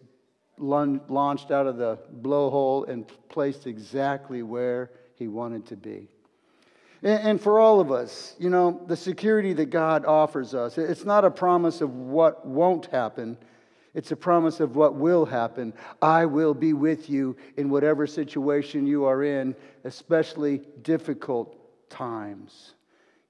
launched 0.58 1.50
out 1.50 1.66
of 1.66 1.78
the 1.78 1.98
blowhole 2.20 2.88
and 2.88 3.10
placed 3.30 3.66
exactly 3.66 4.42
where 4.42 4.90
he 5.16 5.26
wanted 5.28 5.66
to 5.66 5.76
be. 5.76 6.08
And, 7.02 7.40
for 7.40 7.58
all 7.58 7.80
of 7.80 7.92
us, 7.92 8.34
you 8.38 8.48
know, 8.48 8.82
the 8.86 8.96
security 8.96 9.52
that 9.54 9.66
God 9.66 10.06
offers 10.06 10.54
us, 10.54 10.78
it's 10.78 11.04
not 11.04 11.24
a 11.24 11.30
promise 11.30 11.80
of 11.82 11.94
what 11.94 12.46
won't 12.46 12.86
happen. 12.86 13.36
It's 13.92 14.10
a 14.10 14.16
promise 14.16 14.58
of 14.60 14.74
what 14.74 14.94
will 14.94 15.26
happen. 15.26 15.74
I 16.00 16.24
will 16.24 16.54
be 16.54 16.72
with 16.72 17.10
you 17.10 17.36
in 17.58 17.68
whatever 17.68 18.06
situation 18.06 18.86
you 18.86 19.04
are 19.04 19.22
in, 19.22 19.54
especially 19.84 20.62
difficult 20.82 21.56
times. 21.90 22.74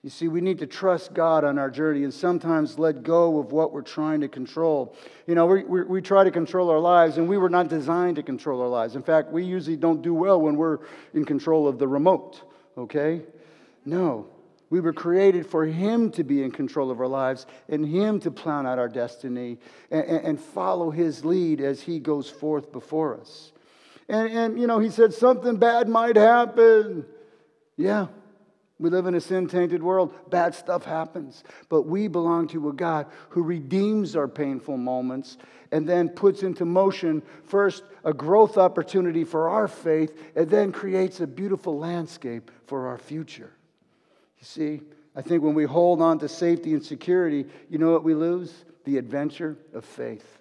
You 0.04 0.10
see, 0.10 0.28
we 0.28 0.42
need 0.42 0.58
to 0.58 0.66
trust 0.66 1.14
God 1.14 1.44
on 1.44 1.58
our 1.58 1.70
journey 1.70 2.04
and 2.04 2.12
sometimes 2.12 2.78
let 2.78 3.02
go 3.02 3.38
of 3.38 3.52
what 3.52 3.72
we're 3.72 3.80
trying 3.80 4.20
to 4.20 4.28
control. 4.28 4.94
You 5.26 5.34
know, 5.34 5.46
we, 5.46 5.64
we, 5.64 5.82
we, 5.82 6.02
try 6.02 6.24
to 6.24 6.30
control 6.30 6.68
our 6.68 6.78
lives, 6.78 7.16
and 7.16 7.26
we 7.26 7.38
were 7.38 7.48
not 7.48 7.68
designed 7.68 8.16
to 8.16 8.22
control 8.22 8.60
our 8.60 8.68
lives. 8.68 8.96
In 8.96 9.02
fact, 9.02 9.32
we 9.32 9.44
usually 9.44 9.78
don't 9.78 10.02
do 10.02 10.12
well 10.12 10.38
when 10.38 10.56
we're 10.56 10.80
in 11.14 11.24
control 11.24 11.66
of 11.66 11.78
the 11.78 11.88
remote, 11.88 12.42
okay? 12.76 13.22
No. 13.86 14.26
We 14.68 14.80
were 14.80 14.92
created 14.92 15.46
for 15.46 15.64
Him 15.64 16.10
to 16.10 16.22
be 16.22 16.42
in 16.42 16.50
control 16.50 16.90
of 16.90 17.00
our 17.00 17.08
lives 17.08 17.46
and 17.70 17.86
Him 17.86 18.20
to 18.20 18.30
plan 18.30 18.66
out 18.66 18.78
our 18.78 18.90
destiny 18.90 19.56
and, 19.90 20.04
and 20.04 20.38
follow 20.38 20.90
His 20.90 21.24
lead 21.24 21.62
as 21.62 21.80
He 21.80 21.98
goes 21.98 22.28
forth 22.28 22.72
before 22.72 23.18
us. 23.18 23.52
And, 24.10 24.30
and, 24.30 24.60
you 24.60 24.66
know, 24.66 24.80
He 24.80 24.90
said 24.90 25.14
something 25.14 25.56
bad 25.56 25.88
might 25.88 26.16
happen. 26.16 27.06
Yeah, 27.78 28.08
we 28.78 28.90
live 28.90 29.06
in 29.06 29.14
a 29.14 29.20
sin 29.20 29.46
tainted 29.46 29.82
world. 29.82 30.12
Bad 30.30 30.54
stuff 30.54 30.84
happens. 30.84 31.44
But 31.68 31.82
we 31.82 32.08
belong 32.08 32.48
to 32.48 32.68
a 32.68 32.72
God 32.72 33.06
who 33.28 33.42
redeems 33.42 34.16
our 34.16 34.26
painful 34.26 34.76
moments 34.76 35.38
and 35.70 35.88
then 35.88 36.08
puts 36.08 36.42
into 36.42 36.64
motion 36.64 37.22
first 37.44 37.84
a 38.04 38.12
growth 38.12 38.58
opportunity 38.58 39.24
for 39.24 39.48
our 39.48 39.68
faith 39.68 40.20
and 40.34 40.50
then 40.50 40.72
creates 40.72 41.20
a 41.20 41.26
beautiful 41.26 41.78
landscape 41.78 42.50
for 42.66 42.88
our 42.88 42.98
future. 42.98 43.52
You 44.38 44.44
see, 44.44 44.80
I 45.14 45.22
think 45.22 45.44
when 45.44 45.54
we 45.54 45.64
hold 45.64 46.02
on 46.02 46.18
to 46.18 46.28
safety 46.28 46.72
and 46.72 46.84
security, 46.84 47.46
you 47.70 47.78
know 47.78 47.92
what 47.92 48.02
we 48.02 48.14
lose? 48.14 48.64
The 48.84 48.98
adventure 48.98 49.56
of 49.72 49.84
faith. 49.84 50.38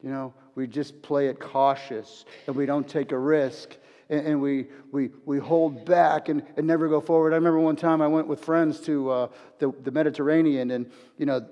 You 0.00 0.10
know, 0.10 0.32
we 0.54 0.68
just 0.68 1.02
play 1.02 1.26
it 1.26 1.40
cautious 1.40 2.24
and 2.46 2.54
we 2.54 2.66
don't 2.66 2.88
take 2.88 3.10
a 3.10 3.18
risk 3.18 3.76
and, 4.12 4.26
and 4.26 4.40
we, 4.40 4.66
we, 4.92 5.10
we 5.24 5.38
hold 5.38 5.86
back 5.86 6.28
and, 6.28 6.42
and 6.56 6.66
never 6.66 6.86
go 6.86 7.00
forward. 7.00 7.32
I 7.32 7.36
remember 7.36 7.58
one 7.58 7.76
time 7.76 8.02
I 8.02 8.06
went 8.06 8.28
with 8.28 8.44
friends 8.44 8.78
to 8.80 9.10
uh, 9.10 9.28
the, 9.58 9.72
the 9.82 9.90
Mediterranean 9.90 10.70
and, 10.70 10.90
you 11.16 11.26
know, 11.26 11.44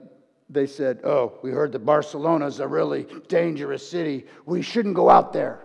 they 0.50 0.66
said, 0.66 1.00
Oh, 1.04 1.38
we 1.42 1.50
heard 1.50 1.72
that 1.72 1.86
Barcelona's 1.86 2.60
a 2.60 2.68
really 2.68 3.06
dangerous 3.28 3.88
city. 3.88 4.26
We 4.44 4.62
shouldn't 4.62 4.94
go 4.94 5.08
out 5.08 5.32
there. 5.32 5.60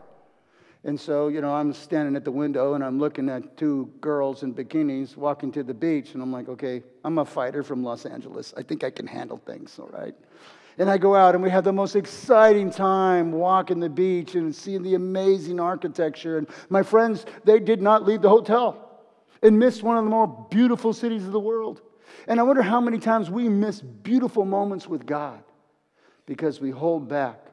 And 0.83 0.99
so, 0.99 1.27
you 1.29 1.41
know, 1.41 1.53
I'm 1.53 1.73
standing 1.73 2.15
at 2.15 2.23
the 2.23 2.31
window 2.31 2.75
and 2.75 2.83
I'm 2.83 2.99
looking 2.99 3.27
at 3.27 3.57
two 3.57 3.91
girls 3.99 4.43
in 4.43 4.53
bikinis 4.53 5.17
walking 5.17 5.51
to 5.53 5.63
the 5.63 5.73
beach. 5.73 6.13
And 6.13 6.21
I'm 6.21 6.31
like, 6.31 6.47
okay, 6.47 6.83
I'm 7.03 7.17
a 7.17 7.25
fighter 7.25 7.63
from 7.63 7.83
Los 7.83 8.05
Angeles. 8.05 8.53
I 8.55 8.61
think 8.61 8.83
I 8.83 8.91
can 8.91 9.07
handle 9.07 9.41
things, 9.45 9.77
all 9.79 9.87
right? 9.87 10.13
And 10.77 10.89
I 10.89 10.97
go 10.97 11.15
out 11.15 11.35
and 11.35 11.43
we 11.43 11.49
have 11.49 11.63
the 11.63 11.73
most 11.73 11.95
exciting 11.95 12.69
time 12.69 13.31
walking 13.31 13.79
the 13.79 13.89
beach 13.89 14.35
and 14.35 14.53
seeing 14.53 14.83
the 14.83 14.95
amazing 14.95 15.59
architecture. 15.59 16.37
And 16.37 16.47
my 16.69 16.83
friends, 16.83 17.25
they 17.45 17.59
did 17.59 17.81
not 17.81 18.03
leave 18.03 18.21
the 18.21 18.29
hotel 18.29 18.81
and 19.41 19.57
missed 19.57 19.83
one 19.83 19.97
of 19.97 20.03
the 20.03 20.09
more 20.09 20.47
beautiful 20.49 20.91
cities 20.91 21.25
of 21.25 21.31
the 21.31 21.39
world. 21.39 21.81
And 22.27 22.39
I 22.39 22.43
wonder 22.43 22.61
how 22.61 22.81
many 22.81 22.97
times 22.97 23.29
we 23.29 23.47
miss 23.47 23.81
beautiful 23.81 24.45
moments 24.45 24.87
with 24.87 25.05
God 25.05 25.43
because 26.25 26.59
we 26.59 26.71
hold 26.71 27.07
back 27.07 27.45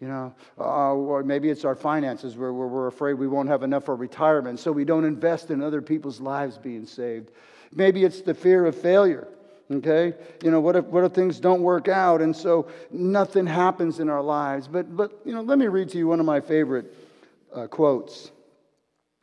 you 0.00 0.06
know, 0.06 0.32
uh, 0.58 0.92
or 0.92 1.24
maybe 1.24 1.50
it's 1.50 1.64
our 1.64 1.74
finances 1.74 2.36
where 2.36 2.52
we're 2.52 2.86
afraid 2.86 3.14
we 3.14 3.26
won't 3.26 3.48
have 3.48 3.64
enough 3.64 3.84
for 3.84 3.96
retirement, 3.96 4.60
so 4.60 4.70
we 4.70 4.84
don't 4.84 5.04
invest 5.04 5.50
in 5.50 5.60
other 5.60 5.82
people's 5.82 6.20
lives 6.20 6.56
being 6.56 6.86
saved. 6.86 7.32
Maybe 7.74 8.04
it's 8.04 8.20
the 8.20 8.34
fear 8.34 8.64
of 8.66 8.76
failure. 8.76 9.26
Okay, 9.70 10.14
you 10.42 10.50
know, 10.50 10.60
what 10.60 10.76
if 10.76 10.86
what 10.86 11.04
if 11.04 11.12
things 11.12 11.38
don't 11.38 11.60
work 11.60 11.88
out, 11.88 12.22
and 12.22 12.34
so 12.34 12.68
nothing 12.90 13.46
happens 13.46 14.00
in 14.00 14.08
our 14.08 14.22
lives? 14.22 14.66
But 14.66 14.96
but 14.96 15.20
you 15.26 15.34
know, 15.34 15.42
let 15.42 15.58
me 15.58 15.66
read 15.66 15.90
to 15.90 15.98
you 15.98 16.08
one 16.08 16.20
of 16.20 16.26
my 16.26 16.40
favorite 16.40 16.94
uh, 17.54 17.66
quotes. 17.66 18.30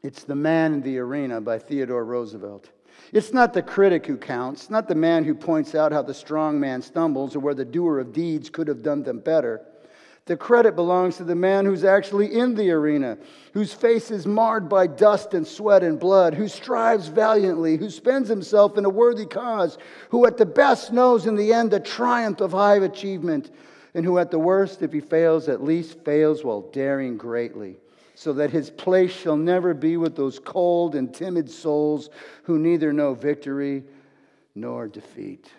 It's 0.03 0.23
"The 0.23 0.35
Man 0.35 0.73
in 0.73 0.81
the 0.83 0.99
Arena" 0.99 1.41
by 1.41 1.57
Theodore 1.57 2.05
Roosevelt. 2.05 2.69
It's 3.11 3.33
not 3.33 3.53
the 3.53 3.63
critic 3.63 4.05
who 4.05 4.17
counts, 4.17 4.69
not 4.69 4.87
the 4.87 4.95
man 4.95 5.23
who 5.23 5.33
points 5.33 5.73
out 5.73 5.91
how 5.91 6.03
the 6.03 6.13
strong 6.13 6.59
man 6.59 6.81
stumbles 6.81 7.35
or 7.35 7.39
where 7.39 7.55
the 7.55 7.65
doer 7.65 7.99
of 7.99 8.13
deeds 8.13 8.49
could 8.49 8.67
have 8.67 8.83
done 8.83 9.01
them 9.01 9.19
better. 9.19 9.61
The 10.25 10.35
credit 10.35 10.75
belongs 10.75 11.17
to 11.17 11.23
the 11.23 11.35
man 11.35 11.65
who's 11.65 11.83
actually 11.83 12.33
in 12.33 12.55
the 12.55 12.71
arena, 12.71 13.19
whose 13.53 13.73
face 13.73 14.09
is 14.09 14.25
marred 14.25 14.67
by 14.67 14.87
dust 14.87 15.35
and 15.35 15.45
sweat 15.45 15.83
and 15.83 15.99
blood, 15.99 16.33
who 16.33 16.47
strives 16.47 17.07
valiantly, 17.07 17.77
who 17.77 17.91
spends 17.91 18.27
himself 18.27 18.75
in 18.75 18.85
a 18.85 18.89
worthy 18.89 19.27
cause, 19.27 19.77
who 20.09 20.25
at 20.25 20.37
the 20.37 20.45
best 20.45 20.91
knows 20.91 21.27
in 21.27 21.35
the 21.35 21.53
end 21.53 21.69
the 21.69 21.79
triumph 21.79 22.41
of 22.41 22.53
high 22.53 22.77
achievement, 22.77 23.51
and 23.93 24.03
who 24.03 24.17
at 24.17 24.31
the 24.31 24.39
worst, 24.39 24.81
if 24.81 24.91
he 24.91 24.99
fails, 24.99 25.47
at 25.47 25.63
least 25.63 26.03
fails 26.03 26.43
while 26.43 26.61
daring 26.61 27.17
greatly, 27.17 27.77
so 28.15 28.33
that 28.33 28.49
his 28.49 28.71
place 28.71 29.11
shall 29.11 29.37
never 29.37 29.75
be 29.75 29.95
with 29.95 30.15
those 30.15 30.39
cold 30.39 30.95
and 30.95 31.13
timid 31.13 31.51
souls 31.51 32.09
who 32.43 32.57
neither 32.57 32.91
know 32.91 33.13
victory 33.13 33.83
nor 34.55 34.87
defeat. 34.87 35.51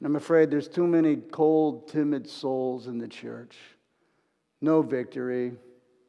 And 0.00 0.06
I'm 0.06 0.16
afraid 0.16 0.50
there's 0.50 0.66
too 0.66 0.86
many 0.86 1.16
cold, 1.16 1.88
timid 1.88 2.28
souls 2.28 2.86
in 2.86 2.98
the 2.98 3.06
church. 3.06 3.56
no 4.60 4.82
victory 4.82 5.52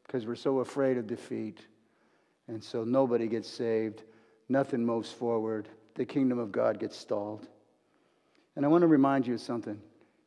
because 0.06 0.26
we're 0.26 0.36
so 0.36 0.60
afraid 0.60 0.98
of 0.98 1.08
defeat. 1.08 1.60
And 2.48 2.64
so 2.64 2.84
nobody 2.84 3.28
gets 3.28 3.50
saved, 3.50 4.04
nothing 4.50 4.86
moves 4.86 5.12
forward, 5.12 5.70
the 5.96 6.06
kingdom 6.06 6.38
of 6.40 6.52
God 6.52 6.80
gets 6.80 6.98
stalled. 6.98 7.48
And 8.56 8.66
I 8.66 8.68
want 8.68 8.82
to 8.82 8.88
remind 8.88 9.26
you 9.26 9.36
of 9.36 9.42
something. 9.42 9.80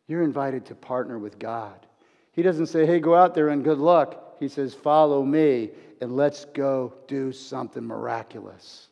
You're 0.06 0.22
invited 0.22 0.66
to 0.66 0.74
partner 0.74 1.18
with 1.18 1.38
God. 1.38 1.86
He 2.32 2.42
doesn't 2.42 2.66
say, 2.66 2.86
hey, 2.86 2.98
go 2.98 3.14
out 3.14 3.34
there 3.34 3.50
and 3.50 3.62
good 3.62 3.78
luck. 3.78 4.36
He 4.40 4.48
says, 4.48 4.74
follow 4.74 5.22
me 5.22 5.70
and 6.00 6.16
let's 6.16 6.46
go 6.46 6.94
do 7.06 7.32
something 7.32 7.84
miraculous. 7.84 8.88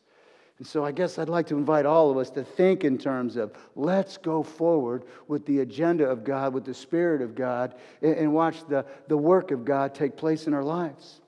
And 0.63 0.67
so 0.69 0.85
I 0.85 0.93
guess 0.93 1.19
I'd 1.19 1.27
like 1.27 1.47
to 1.47 1.57
invite 1.57 1.85
all 1.85 2.09
of 2.09 2.15
us 2.15 2.29
to 2.29 2.41
think 2.45 2.85
in 2.85 2.97
terms 2.97 3.35
of 3.35 3.51
let's 3.75 4.15
go 4.15 4.41
forward 4.41 5.03
with 5.27 5.45
the 5.45 5.59
agenda 5.59 6.09
of 6.09 6.23
God, 6.23 6.53
with 6.53 6.63
the 6.63 6.73
Spirit 6.73 7.21
of 7.21 7.35
God, 7.35 7.75
and, 8.01 8.15
and 8.15 8.33
watch 8.33 8.65
the, 8.69 8.85
the 9.09 9.17
work 9.17 9.51
of 9.51 9.65
God 9.65 9.93
take 9.93 10.15
place 10.15 10.47
in 10.47 10.53
our 10.53 10.63
lives. 10.63 11.19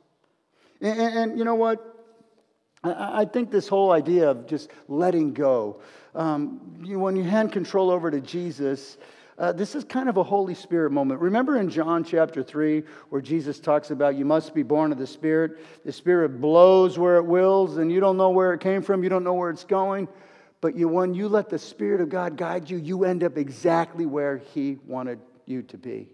And, 0.79 0.97
and, 0.97 1.17
and 1.17 1.37
you 1.37 1.43
know 1.43 1.55
what? 1.55 2.07
I, 2.81 3.25
think 3.25 3.51
this 3.51 3.67
whole 3.67 3.91
idea 3.91 4.29
of 4.29 4.47
just 4.47 4.69
letting 4.87 5.33
go, 5.33 5.81
um, 6.13 6.79
you, 6.81 6.97
when 6.97 7.17
you 7.17 7.23
hand 7.23 7.51
control 7.51 7.91
over 7.91 8.09
to 8.09 8.21
Jesus, 8.21 8.97
uh, 9.37 9.51
this 9.51 9.75
is 9.75 9.83
kind 9.83 10.07
of 10.07 10.15
a 10.15 10.23
Holy 10.23 10.53
Spirit 10.53 10.91
moment. 10.91 11.19
Remember 11.19 11.57
in 11.57 11.69
John 11.69 12.05
chapter 12.05 12.41
3, 12.41 12.83
where 13.09 13.21
Jesus 13.21 13.59
talks 13.59 13.91
about 13.91 14.15
you 14.15 14.23
must 14.23 14.53
be 14.53 14.63
born 14.63 14.93
of 14.93 14.97
the 14.97 15.07
Spirit? 15.07 15.59
The 15.83 15.91
Spirit 15.91 16.39
blows 16.39 16.97
where 16.97 17.17
it 17.17 17.25
wills, 17.25 17.77
and 17.77 17.91
you 17.91 17.99
don't 17.99 18.15
know 18.15 18.29
where 18.29 18.53
it 18.53 18.61
came 18.61 18.81
from, 18.81 19.03
you 19.03 19.09
don't 19.09 19.25
know 19.25 19.33
where 19.33 19.49
it's 19.49 19.65
going. 19.65 20.07
But 20.61 20.77
you, 20.77 20.87
when 20.87 21.13
you 21.13 21.27
let 21.27 21.49
the 21.49 21.59
Spirit 21.59 21.99
of 21.99 22.07
God 22.09 22.37
guide 22.37 22.69
you, 22.69 22.77
you 22.77 23.03
end 23.03 23.23
up 23.23 23.37
exactly 23.37 24.05
where 24.05 24.37
He 24.37 24.77
wanted 24.85 25.19
you 25.45 25.63
to 25.63 25.77
be. 25.77 26.09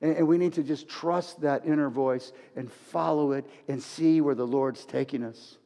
And, 0.00 0.16
and 0.16 0.28
we 0.28 0.38
need 0.38 0.54
to 0.54 0.62
just 0.62 0.88
trust 0.88 1.40
that 1.40 1.66
inner 1.66 1.90
voice 1.90 2.32
and 2.54 2.70
follow 2.70 3.32
it 3.32 3.44
and 3.66 3.82
see 3.82 4.20
where 4.20 4.36
the 4.36 4.46
Lord's 4.46 4.84
taking 4.84 5.24
us. 5.24 5.58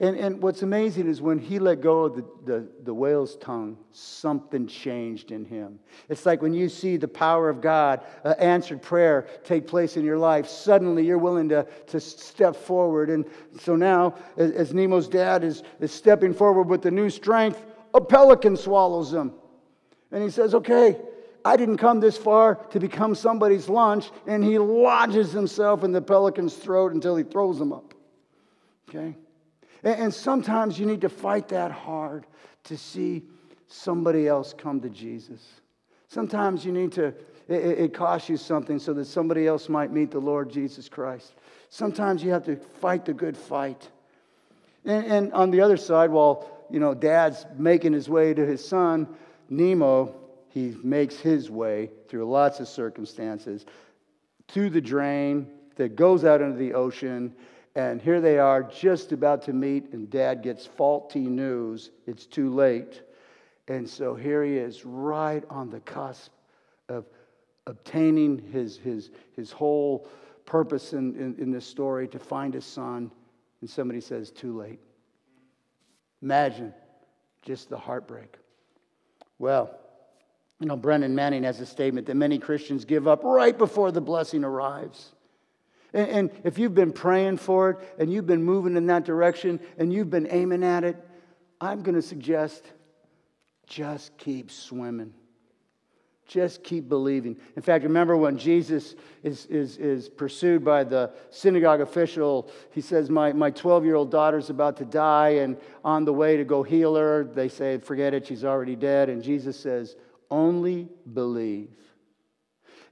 And, 0.00 0.16
and 0.16 0.40
what's 0.40 0.62
amazing 0.62 1.08
is 1.08 1.20
when 1.20 1.40
he 1.40 1.58
let 1.58 1.80
go 1.80 2.04
of 2.04 2.14
the, 2.14 2.24
the, 2.44 2.68
the, 2.84 2.94
whale's 2.94 3.36
tongue, 3.38 3.76
something 3.90 4.68
changed 4.68 5.32
in 5.32 5.44
him. 5.44 5.80
It's 6.08 6.24
like 6.24 6.40
when 6.40 6.54
you 6.54 6.68
see 6.68 6.96
the 6.96 7.08
power 7.08 7.48
of 7.48 7.60
God, 7.60 8.04
uh, 8.24 8.34
answered 8.38 8.80
prayer 8.80 9.26
take 9.42 9.66
place 9.66 9.96
in 9.96 10.04
your 10.04 10.16
life, 10.16 10.46
suddenly 10.46 11.04
you're 11.04 11.18
willing 11.18 11.48
to, 11.48 11.66
to 11.88 11.98
step 11.98 12.54
forward. 12.54 13.10
And 13.10 13.24
so 13.60 13.74
now, 13.74 14.14
as, 14.36 14.52
as 14.52 14.74
Nemo's 14.74 15.08
dad 15.08 15.42
is, 15.42 15.64
is 15.80 15.90
stepping 15.90 16.32
forward 16.32 16.68
with 16.68 16.82
the 16.82 16.92
new 16.92 17.10
strength, 17.10 17.66
a 17.92 18.00
pelican 18.00 18.56
swallows 18.56 19.12
him. 19.12 19.32
And 20.12 20.22
he 20.22 20.30
says, 20.30 20.54
Okay, 20.54 20.96
I 21.44 21.56
didn't 21.56 21.78
come 21.78 21.98
this 21.98 22.16
far 22.16 22.54
to 22.70 22.78
become 22.78 23.16
somebody's 23.16 23.68
lunch. 23.68 24.10
And 24.28 24.44
he 24.44 24.58
lodges 24.58 25.32
himself 25.32 25.82
in 25.82 25.90
the 25.90 26.02
pelican's 26.02 26.54
throat 26.54 26.92
until 26.92 27.16
he 27.16 27.24
throws 27.24 27.60
him 27.60 27.72
up. 27.72 27.94
Okay? 28.88 29.16
And 29.82 30.12
sometimes 30.12 30.78
you 30.78 30.86
need 30.86 31.02
to 31.02 31.08
fight 31.08 31.48
that 31.48 31.70
hard 31.70 32.26
to 32.64 32.76
see 32.76 33.22
somebody 33.66 34.26
else 34.26 34.54
come 34.56 34.80
to 34.80 34.88
Jesus. 34.88 35.46
Sometimes 36.08 36.64
you 36.64 36.72
need 36.72 36.92
to, 36.92 37.08
it, 37.48 37.78
it, 37.78 37.94
costs 37.94 38.28
you 38.28 38.36
something 38.36 38.78
so 38.78 38.92
that 38.94 39.04
somebody 39.04 39.46
else 39.46 39.68
might 39.68 39.92
meet 39.92 40.10
the 40.10 40.18
Lord 40.18 40.50
Jesus 40.50 40.88
Christ. 40.88 41.34
Sometimes 41.68 42.22
you 42.22 42.30
have 42.30 42.44
to 42.46 42.56
fight 42.56 43.04
the 43.04 43.12
good 43.12 43.36
fight. 43.36 43.88
And, 44.84 45.06
and 45.06 45.32
on 45.32 45.50
the 45.50 45.60
other 45.60 45.76
side, 45.76 46.10
while, 46.10 46.48
you 46.70 46.80
know, 46.80 46.94
dad's 46.94 47.44
making 47.56 47.92
his 47.92 48.08
way 48.08 48.32
to 48.32 48.46
his 48.46 48.66
son, 48.66 49.06
Nemo, 49.50 50.14
he 50.48 50.74
makes 50.82 51.16
his 51.16 51.50
way 51.50 51.90
through 52.08 52.28
lots 52.28 52.58
of 52.58 52.68
circumstances 52.68 53.66
to 54.48 54.70
the 54.70 54.80
drain 54.80 55.46
that 55.76 55.94
goes 55.94 56.24
out 56.24 56.40
into 56.40 56.56
the 56.56 56.74
ocean 56.74 57.34
and 57.78 58.02
here 58.02 58.20
they 58.20 58.38
are 58.38 58.64
just 58.64 59.12
about 59.12 59.42
to 59.42 59.52
meet, 59.52 59.92
and 59.92 60.10
dad 60.10 60.42
gets 60.42 60.66
faulty 60.66 61.20
news. 61.20 61.92
It's 62.08 62.26
too 62.26 62.52
late. 62.52 63.02
And 63.68 63.88
so 63.88 64.16
here 64.16 64.42
he 64.42 64.56
is, 64.56 64.84
right 64.84 65.44
on 65.48 65.70
the 65.70 65.78
cusp 65.78 66.32
of 66.88 67.04
obtaining 67.68 68.42
his, 68.50 68.78
his, 68.78 69.10
his 69.36 69.52
whole 69.52 70.08
purpose 70.44 70.92
in, 70.92 71.14
in, 71.14 71.36
in 71.38 71.52
this 71.52 71.64
story 71.64 72.08
to 72.08 72.18
find 72.18 72.52
his 72.52 72.64
son. 72.64 73.12
And 73.60 73.70
somebody 73.70 74.00
says, 74.00 74.32
too 74.32 74.58
late. 74.58 74.80
Imagine 76.20 76.74
just 77.42 77.70
the 77.70 77.78
heartbreak. 77.78 78.38
Well, 79.38 79.78
you 80.58 80.66
know, 80.66 80.76
Brennan 80.76 81.14
Manning 81.14 81.44
has 81.44 81.60
a 81.60 81.66
statement 81.66 82.08
that 82.08 82.16
many 82.16 82.40
Christians 82.40 82.84
give 82.84 83.06
up 83.06 83.22
right 83.22 83.56
before 83.56 83.92
the 83.92 84.00
blessing 84.00 84.42
arrives. 84.42 85.12
And, 85.98 86.10
and 86.10 86.30
if 86.44 86.58
you've 86.58 86.76
been 86.76 86.92
praying 86.92 87.38
for 87.38 87.70
it 87.70 87.78
and 87.98 88.12
you've 88.12 88.26
been 88.26 88.44
moving 88.44 88.76
in 88.76 88.86
that 88.86 89.04
direction 89.04 89.58
and 89.78 89.92
you've 89.92 90.10
been 90.10 90.28
aiming 90.30 90.62
at 90.62 90.84
it, 90.84 90.96
I'm 91.60 91.82
going 91.82 91.96
to 91.96 92.02
suggest 92.02 92.64
just 93.66 94.16
keep 94.16 94.52
swimming. 94.52 95.12
Just 96.28 96.62
keep 96.62 96.88
believing. 96.88 97.36
In 97.56 97.62
fact, 97.62 97.82
remember 97.82 98.16
when 98.16 98.38
Jesus 98.38 98.94
is, 99.24 99.46
is, 99.46 99.78
is 99.78 100.08
pursued 100.08 100.64
by 100.64 100.84
the 100.84 101.10
synagogue 101.30 101.80
official, 101.80 102.48
he 102.70 102.80
says, 102.80 103.10
My 103.10 103.50
12 103.50 103.84
year 103.84 103.96
old 103.96 104.10
daughter's 104.10 104.50
about 104.50 104.76
to 104.76 104.84
die, 104.84 105.30
and 105.30 105.56
on 105.84 106.04
the 106.04 106.12
way 106.12 106.36
to 106.36 106.44
go 106.44 106.62
heal 106.62 106.94
her, 106.94 107.24
they 107.24 107.48
say, 107.48 107.78
Forget 107.78 108.14
it, 108.14 108.26
she's 108.26 108.44
already 108.44 108.76
dead. 108.76 109.08
And 109.08 109.20
Jesus 109.20 109.58
says, 109.58 109.96
Only 110.30 110.86
believe. 111.12 111.70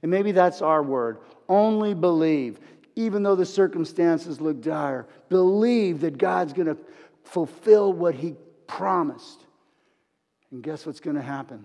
And 0.01 0.11
maybe 0.11 0.31
that's 0.31 0.61
our 0.61 0.83
word 0.83 1.19
only 1.49 1.93
believe 1.93 2.59
even 2.97 3.21
though 3.21 3.35
the 3.35 3.45
circumstances 3.45 4.41
look 4.41 4.59
dire. 4.59 5.05
Believe 5.29 6.01
that 6.01 6.17
God's 6.17 6.51
going 6.51 6.67
to 6.67 6.77
fulfill 7.23 7.93
what 7.93 8.15
He 8.15 8.33
promised. 8.65 9.45
And 10.51 10.63
guess 10.63 10.83
what's 10.85 10.99
going 10.99 11.15
to 11.15 11.21
happen? 11.21 11.63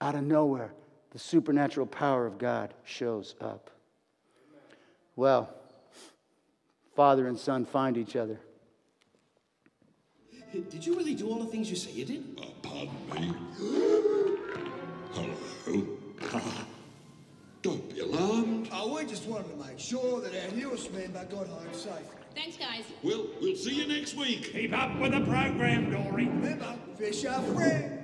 Out 0.00 0.14
of 0.14 0.22
nowhere, 0.22 0.72
the 1.10 1.18
supernatural 1.18 1.86
power 1.86 2.26
of 2.26 2.38
God 2.38 2.72
shows 2.84 3.34
up. 3.40 3.70
Well, 5.16 5.50
father 6.94 7.26
and 7.26 7.36
son 7.36 7.64
find 7.64 7.96
each 7.96 8.14
other. 8.14 8.38
Did 10.52 10.86
you 10.86 10.96
really 10.96 11.16
do 11.16 11.28
all 11.28 11.40
the 11.40 11.50
things 11.50 11.68
you 11.68 11.76
say 11.76 11.90
you 11.90 12.04
did? 12.04 12.40
Uh, 12.40 12.44
pardon 12.62 13.32
me? 13.32 13.34
Hello? 16.30 16.54
Don't 17.62 17.92
be 17.92 18.00
alarmed. 18.00 18.68
Oh, 18.72 18.94
we 18.94 19.04
just 19.04 19.26
wanted 19.26 19.50
to 19.50 19.66
make 19.66 19.80
sure 19.80 20.20
that 20.20 20.32
our 20.32 20.56
newest 20.56 20.92
member 20.92 21.24
got 21.24 21.48
home 21.48 21.72
safe. 21.72 21.92
Thanks, 22.34 22.56
guys. 22.56 22.84
We'll, 23.02 23.26
we'll 23.40 23.56
see 23.56 23.74
you 23.74 23.88
next 23.88 24.16
week. 24.16 24.52
Keep 24.52 24.72
up 24.78 24.98
with 25.00 25.12
the 25.12 25.20
program, 25.20 25.90
Dory. 25.90 26.26
Remember, 26.26 26.76
fish 26.96 27.24
are 27.24 27.42
free. 27.42 27.97